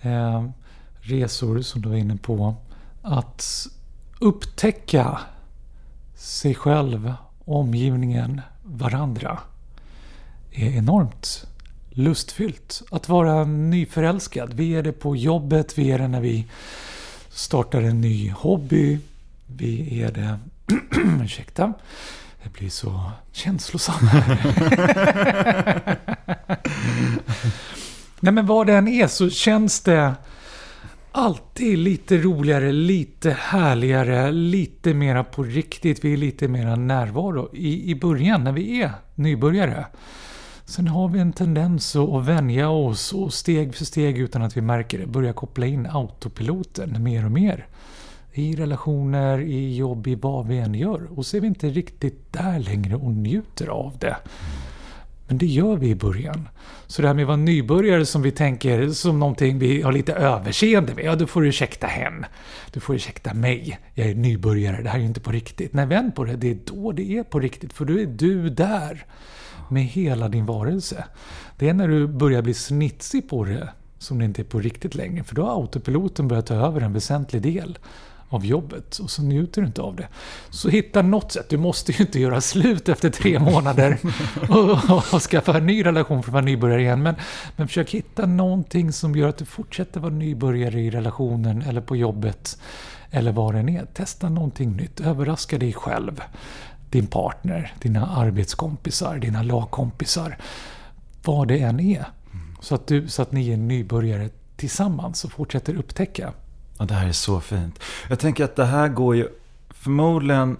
eh, 0.00 0.44
resor 1.00 1.60
som 1.60 1.82
du 1.82 1.88
var 1.88 1.96
inne 1.96 2.16
på. 2.16 2.54
Att 3.02 3.66
upptäcka 4.20 5.20
sig 6.14 6.54
själv, 6.54 7.14
omgivningen, 7.44 8.40
varandra 8.62 9.38
är 10.52 10.70
enormt 10.70 11.46
lustfyllt. 11.90 12.82
Att 12.90 13.08
vara 13.08 13.44
nyförälskad. 13.44 14.52
Vi 14.52 14.74
är 14.74 14.82
det 14.82 14.92
på 14.92 15.16
jobbet, 15.16 15.78
vi 15.78 15.90
är 15.90 15.98
det 15.98 16.08
när 16.08 16.20
vi 16.20 16.46
startar 17.28 17.82
en 17.82 18.00
ny 18.00 18.30
hobby. 18.30 18.98
Vi 19.56 20.02
är 20.02 20.12
det... 20.12 20.38
Ursäkta. 21.24 21.72
Det 22.42 22.52
blir 22.52 22.70
så 22.70 23.10
känslosamt 23.32 24.00
Nej 28.20 28.32
men 28.32 28.46
vad 28.46 28.66
det 28.66 28.72
än 28.72 28.88
är 28.88 29.06
så 29.06 29.30
känns 29.30 29.80
det 29.80 30.14
alltid 31.12 31.78
lite 31.78 32.18
roligare, 32.18 32.72
lite 32.72 33.30
härligare, 33.30 34.32
lite 34.32 34.94
mera 34.94 35.24
på 35.24 35.42
riktigt. 35.42 36.04
Vi 36.04 36.12
är 36.12 36.16
lite 36.16 36.48
mera 36.48 36.76
närvaro 36.76 37.50
i, 37.54 37.90
i 37.90 37.94
början 37.94 38.44
när 38.44 38.52
vi 38.52 38.82
är 38.82 38.90
nybörjare. 39.14 39.86
Sen 40.64 40.88
har 40.88 41.08
vi 41.08 41.18
en 41.18 41.32
tendens 41.32 41.96
att 41.96 42.24
vänja 42.24 42.68
oss 42.68 43.12
och 43.12 43.34
steg 43.34 43.74
för 43.74 43.84
steg 43.84 44.18
utan 44.18 44.42
att 44.42 44.56
vi 44.56 44.60
märker 44.60 44.98
det 44.98 45.06
börja 45.06 45.32
koppla 45.32 45.66
in 45.66 45.86
autopiloten 45.86 47.02
mer 47.02 47.24
och 47.24 47.32
mer. 47.32 47.66
I 48.36 48.56
relationer, 48.56 49.40
i 49.40 49.76
jobb, 49.76 50.06
i 50.06 50.14
vad 50.14 50.46
vi 50.46 50.58
än 50.58 50.74
gör. 50.74 51.18
Och 51.18 51.26
så 51.26 51.36
är 51.36 51.40
vi 51.40 51.46
inte 51.46 51.68
riktigt 51.68 52.32
där 52.32 52.58
längre 52.58 52.96
och 52.96 53.10
njuter 53.10 53.66
av 53.66 53.96
det. 53.98 54.16
Men 55.28 55.38
det 55.38 55.46
gör 55.46 55.76
vi 55.76 55.88
i 55.88 55.94
början. 55.94 56.48
Så 56.86 57.02
det 57.02 57.08
här 57.08 57.14
med 57.14 57.22
att 57.22 57.28
vara 57.28 57.36
nybörjare 57.36 58.06
som 58.06 58.22
vi 58.22 58.30
tänker 58.30 58.88
som 58.88 59.18
någonting 59.18 59.58
vi 59.58 59.82
har 59.82 59.92
lite 59.92 60.12
överseende 60.12 60.94
med. 60.94 61.04
Ja, 61.04 61.16
då 61.16 61.26
får 61.26 61.42
du 61.42 61.48
ursäkta 61.48 61.86
hen. 61.86 62.24
Du 62.72 62.80
får 62.80 62.96
ursäkta 62.96 63.34
mig. 63.34 63.78
Jag 63.94 64.06
är 64.06 64.14
nybörjare, 64.14 64.82
det 64.82 64.88
här 64.88 64.96
är 64.96 65.00
ju 65.00 65.06
inte 65.06 65.20
på 65.20 65.32
riktigt. 65.32 65.72
Nej, 65.72 65.86
vänd 65.86 66.14
på 66.14 66.24
det. 66.24 66.36
Det 66.36 66.50
är 66.50 66.58
då 66.64 66.92
det 66.92 67.18
är 67.18 67.22
på 67.22 67.40
riktigt. 67.40 67.72
För 67.72 67.84
då 67.84 67.98
är 67.98 68.06
du 68.06 68.50
där. 68.50 69.06
Med 69.68 69.84
hela 69.84 70.28
din 70.28 70.46
varelse. 70.46 71.04
Det 71.58 71.68
är 71.68 71.74
när 71.74 71.88
du 71.88 72.06
börjar 72.06 72.42
bli 72.42 72.54
snitsig 72.54 73.28
på 73.28 73.44
det 73.44 73.68
som 73.98 74.18
det 74.18 74.24
inte 74.24 74.42
är 74.42 74.44
på 74.44 74.60
riktigt 74.60 74.94
längre. 74.94 75.24
För 75.24 75.34
då 75.34 75.42
har 75.44 75.60
autopiloten 75.60 76.28
börjat 76.28 76.46
ta 76.46 76.54
över 76.54 76.80
en 76.80 76.92
väsentlig 76.92 77.42
del 77.42 77.78
av 78.34 78.46
jobbet 78.46 78.98
och 78.98 79.10
så 79.10 79.22
njuter 79.22 79.60
du 79.60 79.66
inte 79.66 79.82
av 79.82 79.96
det. 79.96 80.08
Så 80.50 80.68
hitta 80.68 81.02
något 81.02 81.32
sätt. 81.32 81.48
Du 81.48 81.56
måste 81.56 81.92
ju 81.92 81.98
inte 81.98 82.20
göra 82.20 82.40
slut 82.40 82.88
efter 82.88 83.10
tre 83.10 83.38
månader 83.52 83.98
och, 84.48 85.14
och 85.14 85.22
skaffa 85.22 85.56
en 85.56 85.66
ny 85.66 85.84
relation 85.84 86.22
för 86.22 86.30
att 86.30 86.32
vara 86.32 86.44
nybörjare 86.44 86.82
igen. 86.82 87.02
Men, 87.02 87.14
men 87.56 87.68
försök 87.68 87.90
hitta 87.90 88.26
någonting 88.26 88.92
som 88.92 89.16
gör 89.16 89.28
att 89.28 89.38
du 89.38 89.44
fortsätter 89.44 90.00
vara 90.00 90.12
nybörjare 90.12 90.80
i 90.80 90.90
relationen 90.90 91.62
eller 91.62 91.80
på 91.80 91.96
jobbet 91.96 92.58
eller 93.10 93.32
vad 93.32 93.54
det 93.54 93.58
än 93.60 93.68
är. 93.68 93.84
Testa 93.84 94.28
någonting 94.28 94.76
nytt. 94.76 95.00
Överraska 95.00 95.58
dig 95.58 95.72
själv, 95.72 96.22
din 96.90 97.06
partner, 97.06 97.72
dina 97.82 98.06
arbetskompisar, 98.06 99.18
dina 99.18 99.42
lagkompisar. 99.42 100.38
Vad 101.24 101.48
det 101.48 101.58
än 101.58 101.80
är. 101.80 102.04
Så 102.60 102.74
att, 102.74 102.86
du, 102.86 103.08
så 103.08 103.22
att 103.22 103.32
ni 103.32 103.50
är 103.50 103.56
nybörjare 103.56 104.28
tillsammans 104.56 105.24
och 105.24 105.32
fortsätter 105.32 105.74
upptäcka. 105.74 106.32
Ja, 106.84 106.88
det 106.88 106.94
här 106.94 107.08
är 107.08 107.12
så 107.12 107.40
fint. 107.40 107.80
Jag 108.08 108.18
tänker 108.18 108.44
att 108.44 108.56
det 108.56 108.64
här 108.64 108.88
går 108.88 109.16
ju 109.16 109.28
förmodligen... 109.70 110.56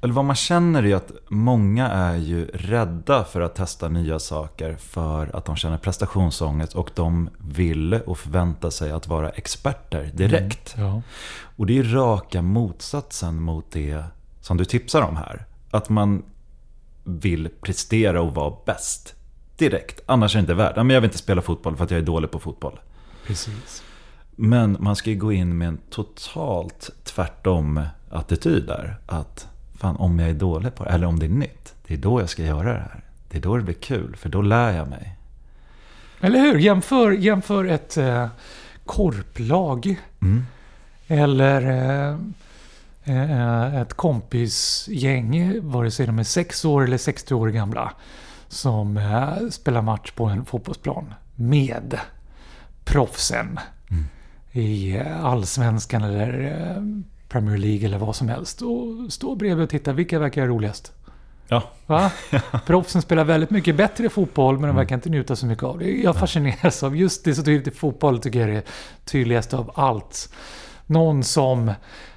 Eller 0.00 0.14
vad 0.14 0.24
man 0.24 0.36
känner 0.36 0.86
är 0.86 0.96
att 0.96 1.12
många 1.28 1.88
är 1.88 2.16
ju 2.16 2.46
rädda 2.46 3.24
för 3.24 3.40
att 3.40 3.54
testa 3.54 3.88
nya 3.88 4.18
saker 4.18 4.76
för 4.76 5.36
att 5.36 5.44
de 5.44 5.56
känner 5.56 5.78
prestationsångest 5.78 6.74
och 6.74 6.90
de 6.94 7.30
vill 7.38 7.94
och 7.94 8.18
förväntar 8.18 8.70
sig 8.70 8.90
att 8.90 9.06
vara 9.06 9.30
experter 9.30 10.10
direkt. 10.14 10.76
Mm, 10.76 10.88
ja. 10.88 11.02
Och 11.56 11.66
det 11.66 11.78
är 11.78 11.82
raka 11.82 12.42
motsatsen 12.42 13.40
mot 13.40 13.70
det 13.70 14.04
som 14.40 14.56
du 14.56 14.64
tipsar 14.64 15.02
om 15.02 15.16
här. 15.16 15.46
Att 15.70 15.88
man 15.88 16.22
vill 17.04 17.48
prestera 17.60 18.22
och 18.22 18.34
vara 18.34 18.54
bäst 18.66 19.14
direkt. 19.56 20.00
Annars 20.06 20.34
är 20.34 20.38
det 20.38 20.40
inte 20.40 20.54
värt. 20.54 20.76
Men 20.76 20.90
jag 20.90 21.00
vill 21.00 21.08
inte 21.08 21.18
spela 21.18 21.42
fotboll 21.42 21.76
för 21.76 21.84
att 21.84 21.90
jag 21.90 22.00
är 22.00 22.04
dålig 22.04 22.30
på 22.30 22.38
fotboll. 22.38 22.78
Precis. 23.26 23.82
Men 24.36 24.76
man 24.80 24.96
ska 24.96 25.10
ju 25.10 25.16
gå 25.16 25.32
in 25.32 25.58
med 25.58 25.68
en 25.68 25.78
totalt 25.90 26.90
tvärtom 27.04 27.80
attityd 28.10 28.66
där. 28.66 28.96
Att 29.06 29.48
fan, 29.74 29.96
om 29.96 30.18
jag 30.18 30.30
är 30.30 30.34
dålig 30.34 30.74
på 30.74 30.84
det, 30.84 30.90
eller 30.90 31.06
om 31.06 31.18
det 31.18 31.26
är 31.26 31.30
nytt, 31.30 31.74
det 31.86 31.94
är 31.94 31.98
då 31.98 32.20
jag 32.20 32.28
ska 32.28 32.42
göra 32.42 32.72
det 32.72 32.78
här. 32.78 33.04
Det 33.28 33.38
är 33.38 33.42
då 33.42 33.56
det 33.56 33.62
blir 33.62 33.74
kul, 33.74 34.16
för 34.16 34.28
då 34.28 34.42
lär 34.42 34.72
jag 34.72 34.88
mig. 34.88 35.16
Eller 36.20 36.40
hur? 36.40 36.58
Jämför, 36.58 37.10
jämför 37.10 37.64
ett 37.64 37.96
eh, 37.96 38.28
korplag. 38.84 40.00
Mm. 40.20 40.46
Eller 41.06 41.62
eh, 41.62 42.18
eh, 43.04 43.80
ett 43.80 43.94
kompisgäng, 43.94 45.60
vare 45.70 45.90
sig 45.90 46.06
de 46.06 46.18
är 46.18 46.24
6 46.24 46.64
år 46.64 46.84
eller 46.84 46.98
60 46.98 47.34
år 47.34 47.48
gamla. 47.48 47.92
Som 48.48 48.96
eh, 48.96 49.48
spelar 49.50 49.82
match 49.82 50.10
på 50.10 50.24
en 50.24 50.44
fotbollsplan. 50.44 51.14
Med 51.34 51.98
proffsen 52.84 53.58
i 54.56 55.02
Allsvenskan 55.22 56.04
eller 56.04 56.44
eh, 56.44 56.82
Premier 57.28 57.56
League 57.58 57.86
eller 57.86 57.98
vad 57.98 58.16
som 58.16 58.28
helst. 58.28 58.62
Och 58.62 59.12
stå 59.12 59.34
bredvid 59.34 59.64
och 59.64 59.70
titta, 59.70 59.92
vilka 59.92 60.18
verkar 60.18 60.46
roligast? 60.46 60.92
Ja. 61.48 61.62
Va? 61.86 62.10
Proffsen 62.66 63.02
spelar 63.02 63.24
väldigt 63.24 63.50
mycket 63.50 63.76
bättre 63.76 64.08
fotboll, 64.08 64.58
men 64.58 64.68
de 64.68 64.76
verkar 64.76 64.94
inte 64.94 65.10
njuta 65.10 65.36
så 65.36 65.46
mycket 65.46 65.64
av 65.64 65.78
det. 65.78 65.90
Jag 65.90 66.16
fascineras 66.16 66.82
av 66.82 66.96
just 66.96 67.24
det 67.24 67.34
så 67.34 67.42
tydligt 67.42 67.74
i 67.74 67.76
fotboll, 67.76 68.18
tycker 68.18 68.40
jag 68.40 68.48
är 68.48 68.54
det 68.54 68.66
tydligaste 69.04 69.56
av 69.56 69.70
allt. 69.74 70.28
Någon 70.86 71.24
som 71.24 71.72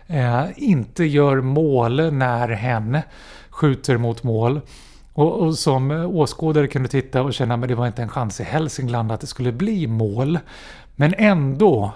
eh, 0.07 0.45
inte 0.55 1.03
gör 1.03 1.41
mål 1.41 2.13
när 2.13 2.47
hen 2.49 2.97
skjuter 3.49 3.97
mot 3.97 4.23
mål. 4.23 4.61
Och, 5.13 5.39
och, 5.39 5.55
som 5.55 5.91
åskådare 5.91 6.67
kan 6.67 6.83
du 6.83 6.87
titta 6.87 7.21
och 7.21 7.33
känna 7.33 7.53
att 7.53 7.67
det 7.67 7.75
var 7.75 7.87
inte 7.87 8.01
en 8.01 8.09
chans 8.09 8.39
i 8.39 8.43
Hälsingland 8.43 9.11
att 9.11 9.21
det 9.21 9.27
skulle 9.27 9.51
bli 9.51 9.87
mål. 9.87 10.39
Men 10.95 11.13
ändå 11.17 11.93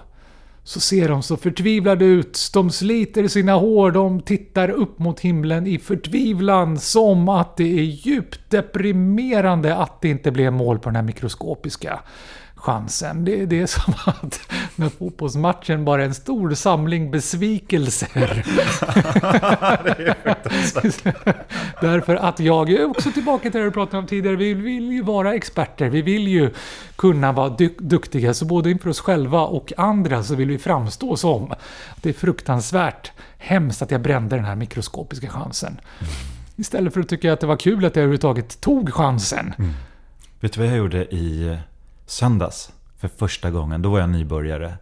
så 0.64 0.80
ser 0.80 1.08
de 1.08 1.22
så 1.22 1.36
förtvivlade 1.36 2.04
ut. 2.04 2.50
De 2.54 2.70
sliter 2.70 3.28
sina 3.28 3.52
hår, 3.52 3.90
de 3.90 4.20
tittar 4.20 4.68
upp 4.68 4.98
mot 4.98 5.20
himlen 5.20 5.66
i 5.66 5.78
förtvivlan 5.78 6.78
som 6.78 7.28
att 7.28 7.56
det 7.56 7.78
är 7.78 7.82
djupt 7.82 8.50
deprimerande 8.50 9.76
att 9.76 10.00
det 10.00 10.08
inte 10.08 10.30
blev 10.30 10.52
mål 10.52 10.78
på 10.78 10.88
den 10.88 10.96
här 10.96 11.02
mikroskopiska 11.02 12.00
chansen. 12.64 13.24
Det, 13.24 13.46
det 13.46 13.60
är 13.60 13.66
som 13.80 13.94
att 14.06 14.40
när 14.76 14.88
fotbollsmatchen 14.88 15.84
bara 15.84 16.02
är 16.02 16.06
en 16.06 16.14
stor 16.14 16.54
samling 16.54 17.10
besvikelser. 17.10 18.44
Därför 21.80 22.16
att 22.16 22.40
jag 22.40 22.70
är 22.70 22.90
också 22.90 23.10
tillbaka 23.10 23.50
till 23.50 23.60
det 23.60 23.64
du 23.64 23.70
pratade 23.70 23.98
om 23.98 24.06
tidigare. 24.06 24.36
Vi 24.36 24.54
vill 24.54 24.92
ju 24.92 25.02
vara 25.02 25.34
experter. 25.34 25.88
Vi 25.88 26.02
vill 26.02 26.28
ju 26.28 26.50
kunna 26.96 27.32
vara 27.32 27.48
du 27.48 27.74
duktiga. 27.78 28.34
Så 28.34 28.44
både 28.44 28.70
inför 28.70 28.90
oss 28.90 29.00
själva 29.00 29.40
och 29.40 29.72
andra 29.76 30.22
så 30.22 30.34
vill 30.34 30.48
vi 30.48 30.58
framstå 30.58 31.16
som. 31.16 31.54
Det 32.02 32.08
är 32.08 32.12
fruktansvärt 32.12 33.12
hemskt 33.38 33.82
att 33.82 33.90
jag 33.90 34.00
brände 34.00 34.36
den 34.36 34.44
här 34.44 34.56
mikroskopiska 34.56 35.28
chansen. 35.28 35.80
Istället 36.56 36.94
för 36.94 37.00
att 37.00 37.08
tycka 37.08 37.32
att 37.32 37.40
det 37.40 37.46
var 37.46 37.56
kul 37.56 37.84
att 37.84 37.96
jag 37.96 38.02
överhuvudtaget 38.02 38.60
tog 38.60 38.92
chansen. 38.92 39.54
Mm. 39.58 39.70
Vet 40.40 40.52
du 40.52 40.60
vad 40.60 40.68
jag 40.68 40.76
gjorde 40.76 41.14
i 41.14 41.58
söndags 42.06 42.72
för 43.00 43.08
första 43.08 43.50
gången. 43.50 43.82
Då 43.82 43.90
var 43.90 44.00
jag 44.00 44.08
nybörjare 44.10 44.74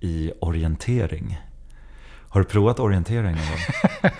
i 0.00 0.32
orientering. 0.40 1.38
Har 2.28 2.40
du 2.40 2.46
provat 2.46 2.80
orientering 2.80 3.22
någon 3.22 3.34
gång? 3.34 4.10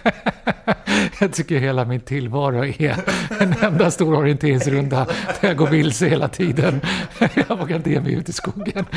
jag 1.21 1.33
tycker 1.33 1.59
hela 1.59 1.85
min 1.85 2.01
tillvaro 2.01 2.65
är 2.65 2.97
en 3.41 3.55
enda 3.61 3.91
stor 3.91 4.15
orienteringsrunda 4.15 5.05
där 5.41 5.49
jag 5.49 5.57
går 5.57 5.67
vilse 5.67 6.09
hela 6.09 6.29
tiden. 6.29 6.81
Jag 7.49 7.57
vågar 7.59 7.77
inte 7.77 7.91
ge 7.91 8.01
mig 8.01 8.13
ut 8.13 8.29
i 8.29 8.33
skogen. 8.33 8.85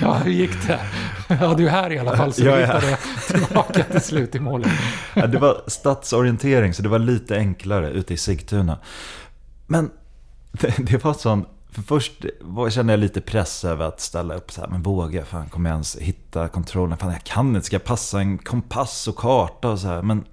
Ja, 0.00 0.14
hur 0.14 0.32
gick 0.32 0.66
det? 0.66 0.80
Ja, 1.28 1.54
du 1.54 1.66
är 1.66 1.70
här 1.70 1.92
i 1.92 1.98
alla 1.98 2.16
fall, 2.16 2.32
så 2.32 2.42
du 2.42 2.50
hittade 2.50 2.98
tillbaka 3.26 3.84
till 3.84 4.00
slut 4.00 4.34
i 4.34 4.40
målet. 4.40 4.72
Ja, 5.14 5.26
det 5.26 5.38
var 5.38 5.62
stadsorientering, 5.66 6.74
så 6.74 6.82
det 6.82 6.88
var 6.88 6.98
lite 6.98 7.36
enklare 7.36 7.90
ute 7.90 8.14
i 8.14 8.16
Sigtuna. 8.16 8.78
Men 9.66 9.90
det, 10.52 10.74
det 10.78 11.04
var 11.04 11.14
sån 11.14 11.44
för 11.76 11.82
först 11.82 12.12
kände 12.70 12.92
jag 12.92 13.00
lite 13.00 13.20
press 13.20 13.64
över 13.64 13.84
att 13.84 14.00
ställa 14.00 14.34
upp 14.34 14.52
så 14.52 14.60
här, 14.60 14.68
men 14.68 14.82
vågar 14.82 15.18
jag? 15.18 15.28
Fan, 15.28 15.48
kommer 15.48 15.70
jag 15.70 15.74
ens 15.74 15.96
hitta 15.96 16.48
kontrollen? 16.48 16.98
Fan, 16.98 17.12
jag 17.12 17.24
kan 17.24 17.48
inte. 17.56 17.66
Ska 17.66 17.74
jag 17.74 17.84
passa 17.84 18.20
en 18.20 18.38
kompass 18.38 19.08
och 19.08 19.16
karta 19.16 19.70
och 19.70 19.78
så 19.78 19.88
här? 19.88 20.02
Men 20.02 20.24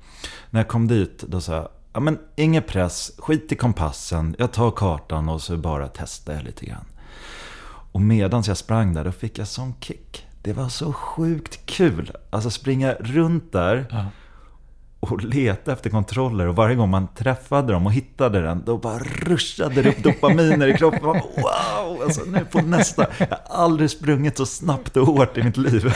när 0.50 0.60
jag 0.60 0.68
kom 0.68 0.88
dit, 0.88 1.24
då 1.28 1.42
sa 1.42 1.56
jag, 1.56 1.70
ja 1.94 2.00
men 2.00 2.20
ingen 2.36 2.64
press, 2.64 3.12
skit 3.18 3.52
i 3.52 3.56
kompassen, 3.56 4.36
jag 4.40 4.52
tar 4.52 4.72
kartan 4.72 5.30
och 5.30 5.42
så 5.42 5.58
bara 5.58 5.88
testar 5.88 6.34
jag 6.34 6.44
lite 6.44 6.66
grann. 6.66 6.86
Och 7.92 8.02
medan 8.02 8.44
jag 8.48 8.58
sprang 8.58 8.94
där, 8.94 9.04
då 9.04 9.12
fick 9.12 9.38
jag 9.38 9.48
sån 9.48 9.74
kick. 9.80 10.28
Det 10.42 10.54
var 10.54 10.70
så 10.70 10.94
sjukt 10.94 11.66
kul. 11.66 12.12
Alltså 12.30 12.50
springa 12.50 12.94
runt 12.94 13.52
där. 13.52 13.86
Ja 13.92 14.06
och 15.12 15.24
leta 15.24 15.74
efter 15.74 15.90
kontroller 15.90 16.48
och 16.48 16.56
varje 16.56 16.76
gång 16.76 16.90
man 16.90 17.08
träffade 17.08 17.74
dem 17.74 17.86
och 17.86 17.94
hittade 17.94 18.42
den 18.42 18.64
då 18.66 18.78
bara 18.78 19.00
ruschade 19.00 19.82
det 19.82 19.90
upp 19.90 20.04
dopaminer 20.04 20.68
i 20.68 20.78
kroppen. 20.78 21.02
Wow, 21.36 22.02
alltså 22.04 22.22
nu 22.26 22.46
på 22.52 22.62
nästa. 22.62 23.06
Jag 23.18 23.28
har 23.28 23.64
aldrig 23.64 23.90
sprungit 23.90 24.38
så 24.38 24.46
snabbt 24.46 24.98
och 24.98 25.08
hårt 25.08 25.38
i 25.38 25.44
mitt 25.44 25.58
liv. 25.58 25.94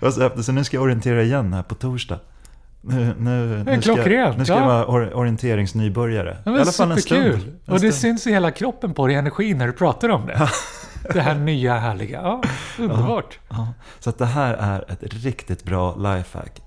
Och 0.00 0.12
så 0.14 0.26
efter, 0.26 0.42
så 0.42 0.52
nu 0.52 0.64
ska 0.64 0.76
jag 0.76 0.84
orientera 0.84 1.22
igen 1.22 1.52
här 1.52 1.62
på 1.62 1.74
torsdag. 1.74 2.18
Nu, 2.84 3.14
nu, 3.18 3.64
nu, 3.64 3.82
ska, 3.82 3.94
nu 4.36 4.44
ska 4.44 4.54
jag 4.54 4.66
vara 4.66 5.14
orienteringsnybörjare. 5.14 6.36
Ja, 6.44 6.58
I 6.58 6.60
alla 6.60 6.72
fall 6.72 6.92
en 6.92 7.00
stund. 7.00 7.24
En 7.24 7.72
och 7.72 7.72
det 7.72 7.78
stund. 7.78 7.94
syns 7.94 8.26
i 8.26 8.30
hela 8.30 8.50
kroppen 8.50 8.94
på 8.94 9.06
dig, 9.06 9.16
energin, 9.16 9.58
när 9.58 9.66
du 9.66 9.72
pratar 9.72 10.08
om 10.08 10.26
det. 10.26 10.48
det 11.12 11.20
här 11.20 11.34
nya 11.34 11.78
härliga. 11.78 12.20
Ja, 12.22 12.42
underbart. 12.78 13.38
Ja, 13.48 13.56
ja. 13.56 13.68
Så 14.00 14.10
att 14.10 14.18
det 14.18 14.26
här 14.26 14.54
är 14.54 14.84
ett 14.88 15.02
riktigt 15.02 15.64
bra 15.64 15.96
lifehack. 15.96 16.62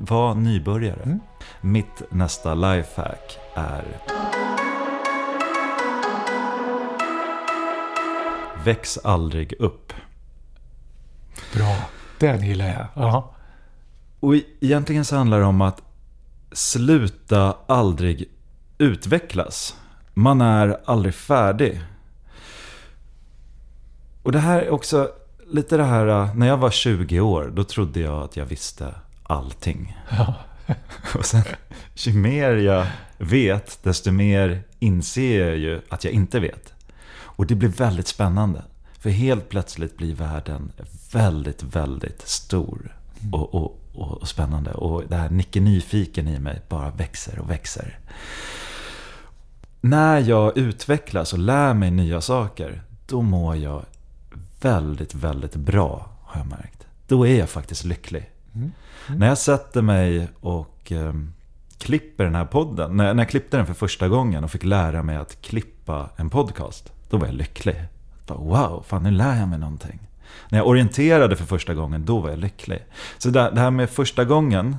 Var 0.00 0.34
nybörjare. 0.34 1.02
Mm. 1.02 1.20
Mitt 1.60 2.02
nästa 2.10 2.54
lifehack 2.54 3.38
är 3.54 3.84
Väx 8.64 8.98
aldrig 9.04 9.52
upp. 9.52 9.92
Bra, 11.54 11.76
den 12.18 12.42
gillar 12.42 12.66
jag. 12.66 12.86
Ja. 12.94 13.34
Och 14.20 14.34
egentligen 14.60 15.04
så 15.04 15.16
handlar 15.16 15.38
det 15.38 15.44
om 15.44 15.60
att 15.60 15.82
sluta 16.52 17.56
aldrig 17.66 18.30
utvecklas. 18.78 19.76
Man 20.14 20.40
är 20.40 20.80
aldrig 20.84 21.14
färdig. 21.14 21.82
Och 24.22 24.32
det 24.32 24.38
här 24.38 24.60
är 24.60 24.70
också 24.70 25.10
lite 25.52 25.76
det 25.76 25.84
här, 25.84 26.06
äh, 26.06 26.34
när 26.34 26.46
jag 26.46 26.56
var 26.56 26.70
20 26.70 27.20
år, 27.20 27.52
då 27.54 27.64
trodde 27.64 28.00
jag 28.00 28.22
att 28.22 28.36
jag 28.36 28.44
visste 28.44 28.94
allting. 29.22 29.98
Ja. 30.10 30.34
Och 31.14 31.26
sen, 31.26 31.42
ju 31.94 32.12
mer 32.12 32.50
jag 32.56 32.86
vet, 33.18 33.78
desto 33.82 34.12
mer 34.12 34.62
inser 34.78 35.46
jag 35.46 35.56
ju 35.56 35.80
att 35.88 36.04
jag 36.04 36.12
inte 36.12 36.40
vet. 36.40 36.72
Och 37.14 37.46
det 37.46 37.54
blir 37.54 37.68
väldigt 37.68 38.06
spännande. 38.06 38.62
För 38.98 39.10
helt 39.10 39.48
plötsligt 39.48 39.96
blir 39.96 40.14
världen 40.14 40.72
väldigt, 41.12 41.62
väldigt 41.62 42.28
stor 42.28 42.96
och, 43.32 43.54
och, 43.54 43.78
och, 43.92 44.28
spännande. 44.28 44.72
Och 44.72 45.02
det 45.08 45.16
här 45.16 45.30
Nicke 45.30 45.60
Nyfiken 45.60 46.28
i 46.28 46.38
mig 46.38 46.62
bara 46.68 46.90
växer 46.90 47.38
och 47.38 47.50
växer. 47.50 47.98
När 49.80 50.18
jag 50.18 50.58
utvecklas 50.58 51.32
och 51.32 51.38
lär 51.38 51.74
mig 51.74 51.90
nya 51.90 52.20
saker, 52.20 52.82
då 53.06 53.22
mår 53.22 53.56
jag 53.56 53.84
väldigt, 54.64 55.14
väldigt 55.14 55.56
bra, 55.56 56.10
har 56.22 56.40
jag 56.40 56.46
märkt. 56.46 56.86
Då 57.06 57.26
är 57.26 57.38
jag 57.38 57.50
faktiskt 57.50 57.84
lycklig. 57.84 58.30
Mm. 58.54 58.72
Mm. 59.06 59.20
När 59.20 59.28
jag 59.28 59.38
sätter 59.38 59.82
mig 59.82 60.28
och 60.40 60.92
eh, 60.92 61.12
klipper 61.78 62.24
den 62.24 62.34
här 62.34 62.44
podden, 62.44 62.96
när, 62.96 63.14
när 63.14 63.22
jag 63.22 63.30
klippte 63.30 63.56
den 63.56 63.66
för 63.66 63.74
första 63.74 64.08
gången 64.08 64.44
och 64.44 64.50
fick 64.50 64.64
lära 64.64 65.02
mig 65.02 65.16
att 65.16 65.42
klippa 65.42 66.10
en 66.16 66.30
podcast, 66.30 66.92
då 67.10 67.16
var 67.16 67.26
jag 67.26 67.34
lycklig. 67.34 67.76
Bara, 68.26 68.38
wow, 68.38 68.84
fan 68.88 69.02
nu 69.02 69.10
lär 69.10 69.38
jag 69.38 69.48
mig 69.48 69.58
någonting. 69.58 69.98
När 70.48 70.58
jag 70.58 70.68
orienterade 70.68 71.36
för 71.36 71.44
första 71.44 71.74
gången, 71.74 72.04
då 72.04 72.18
var 72.18 72.30
jag 72.30 72.38
lycklig. 72.38 72.84
Så 73.18 73.28
det, 73.30 73.50
det 73.50 73.60
här 73.60 73.70
med 73.70 73.90
första 73.90 74.24
gången, 74.24 74.76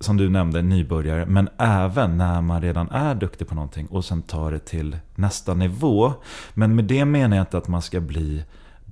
som 0.00 0.16
du 0.16 0.28
nämnde, 0.28 0.62
nybörjare, 0.62 1.26
men 1.26 1.48
även 1.58 2.16
när 2.18 2.40
man 2.40 2.62
redan 2.62 2.90
är 2.90 3.14
duktig 3.14 3.48
på 3.48 3.54
någonting 3.54 3.86
och 3.86 4.04
sen 4.04 4.22
tar 4.22 4.52
det 4.52 4.58
till 4.58 4.96
nästa 5.14 5.54
nivå. 5.54 6.12
Men 6.54 6.76
med 6.76 6.84
det 6.84 7.04
menar 7.04 7.36
jag 7.36 7.42
inte 7.42 7.58
att 7.58 7.68
man 7.68 7.82
ska 7.82 8.00
bli 8.00 8.44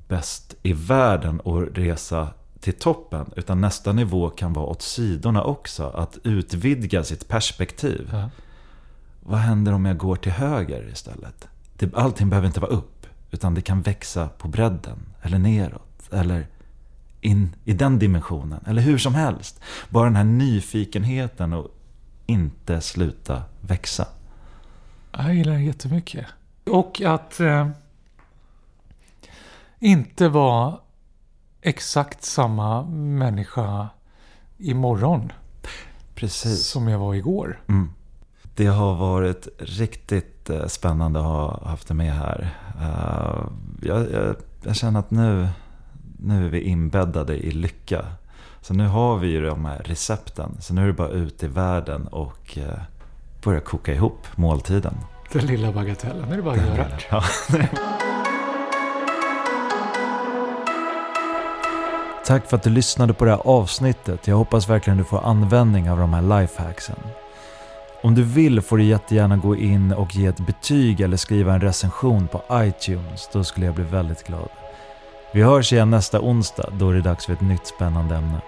bäst 0.08 0.54
i 0.62 0.72
världen 0.72 1.40
och 1.40 1.76
resa 1.76 2.28
till 2.60 2.72
toppen. 2.72 3.30
Utan 3.36 3.60
nästa 3.60 3.92
nivå 3.92 4.30
kan 4.30 4.52
vara 4.52 4.66
åt 4.66 4.82
sidorna 4.82 5.42
också. 5.42 5.86
Att 5.86 6.18
utvidga 6.24 7.04
sitt 7.04 7.28
perspektiv. 7.28 8.08
Ja. 8.12 8.30
Vad 9.20 9.38
händer 9.38 9.72
om 9.72 9.84
jag 9.84 9.96
går 9.96 10.16
till 10.16 10.32
höger 10.32 10.88
istället? 10.92 11.48
Allting 11.94 12.30
behöver 12.30 12.46
inte 12.46 12.60
vara 12.60 12.70
upp. 12.70 13.06
Utan 13.30 13.54
det 13.54 13.60
kan 13.60 13.82
växa 13.82 14.28
på 14.28 14.48
bredden. 14.48 14.98
Eller 15.22 15.38
neråt. 15.38 16.12
Eller 16.12 16.46
in 17.28 17.56
i 17.64 17.72
den 17.72 17.98
dimensionen. 17.98 18.60
Eller 18.66 18.82
hur 18.82 18.98
som 18.98 19.14
helst. 19.14 19.60
Bara 19.88 20.04
den 20.04 20.16
här 20.16 20.24
nyfikenheten 20.24 21.52
och 21.52 21.68
inte 22.26 22.80
sluta 22.80 23.42
växa. 23.60 24.06
Jag 25.12 25.34
gillar 25.34 25.52
det 25.52 25.62
jättemycket. 25.62 26.26
Och 26.64 27.00
att 27.00 27.40
eh, 27.40 27.68
inte 29.78 30.28
vara 30.28 30.78
exakt 31.62 32.24
samma 32.24 32.82
människa 32.90 33.88
imorgon. 34.58 35.32
Precis. 36.14 36.66
Som 36.66 36.88
jag 36.88 36.98
var 36.98 37.14
igår. 37.14 37.60
Mm. 37.68 37.90
Det 38.54 38.66
har 38.66 38.94
varit 38.94 39.48
riktigt 39.58 40.50
eh, 40.50 40.66
spännande 40.66 41.20
att 41.20 41.26
ha 41.26 41.68
haft 41.68 41.88
det 41.88 41.94
med 41.94 42.14
här. 42.14 42.54
Uh, 42.76 43.50
jag, 43.82 44.12
jag, 44.12 44.36
jag 44.62 44.76
känner 44.76 45.00
att 45.00 45.10
nu 45.10 45.48
nu 46.20 46.46
är 46.46 46.50
vi 46.50 46.60
inbäddade 46.60 47.36
i 47.36 47.50
lycka. 47.50 48.04
Så 48.60 48.74
nu 48.74 48.86
har 48.86 49.16
vi 49.16 49.28
ju 49.28 49.46
de 49.46 49.64
här 49.64 49.82
recepten. 49.84 50.56
Så 50.60 50.74
nu 50.74 50.82
är 50.82 50.86
det 50.86 50.92
bara 50.92 51.08
ut 51.08 51.42
i 51.42 51.46
världen 51.46 52.06
och 52.06 52.58
eh, 52.58 52.78
börja 53.44 53.60
koka 53.60 53.94
ihop 53.94 54.26
måltiden. 54.36 54.94
Den 55.32 55.46
lilla 55.46 55.72
bagatellen, 55.72 56.28
nu 56.28 56.32
är 56.32 56.36
det 56.36 56.42
bara 56.42 56.54
att 56.54 56.66
göra. 56.66 56.86
Ja. 57.10 57.22
Tack 62.26 62.46
för 62.46 62.56
att 62.56 62.62
du 62.62 62.70
lyssnade 62.70 63.14
på 63.14 63.24
det 63.24 63.30
här 63.30 63.42
avsnittet. 63.44 64.26
Jag 64.26 64.36
hoppas 64.36 64.68
verkligen 64.68 64.96
du 64.96 65.04
får 65.04 65.24
användning 65.24 65.90
av 65.90 65.98
de 65.98 66.12
här 66.12 66.40
lifehacksen. 66.40 66.96
Om 68.02 68.14
du 68.14 68.22
vill 68.22 68.60
får 68.60 68.78
du 68.78 68.84
jättegärna 68.84 69.36
gå 69.36 69.56
in 69.56 69.92
och 69.92 70.16
ge 70.16 70.26
ett 70.26 70.46
betyg 70.46 71.00
eller 71.00 71.16
skriva 71.16 71.54
en 71.54 71.60
recension 71.60 72.28
på 72.28 72.42
iTunes. 72.52 73.28
Då 73.32 73.44
skulle 73.44 73.66
jag 73.66 73.74
bli 73.74 73.84
väldigt 73.84 74.26
glad. 74.26 74.48
Vi 75.32 75.42
hörs 75.42 75.72
igen 75.72 75.90
nästa 75.90 76.20
onsdag 76.20 76.72
då 76.72 76.90
är 76.90 76.94
det 76.94 77.00
dags 77.00 77.26
för 77.26 77.32
ett 77.32 77.40
nytt 77.40 77.66
spännande 77.66 78.16
ämne. 78.16 78.40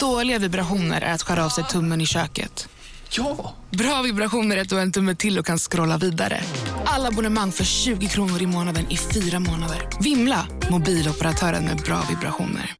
Dåliga 0.00 0.38
vibrationer 0.38 1.00
är 1.00 1.14
att 1.14 1.22
skära 1.22 1.44
av 1.44 1.48
sig 1.48 1.64
tummen 1.64 2.00
i 2.00 2.06
köket. 2.06 2.68
Ja! 3.10 3.54
Bra 3.70 4.02
vibrationer 4.02 4.56
är 4.56 4.60
att 4.60 4.68
du 4.68 4.74
har 4.74 4.82
en 4.82 4.92
tumme 4.92 5.14
till 5.14 5.38
och 5.38 5.46
kan 5.46 5.58
scrolla 5.58 5.98
vidare. 5.98 6.40
Alla 6.84 7.08
abonnemang 7.08 7.52
för 7.52 7.64
20 7.64 8.08
kronor 8.08 8.42
i 8.42 8.46
månaden 8.46 8.90
i 8.90 8.96
fyra 8.96 9.40
månader. 9.40 9.88
Vimla! 10.00 10.46
Mobiloperatören 10.70 11.64
med 11.64 11.76
bra 11.76 12.00
vibrationer. 12.10 12.70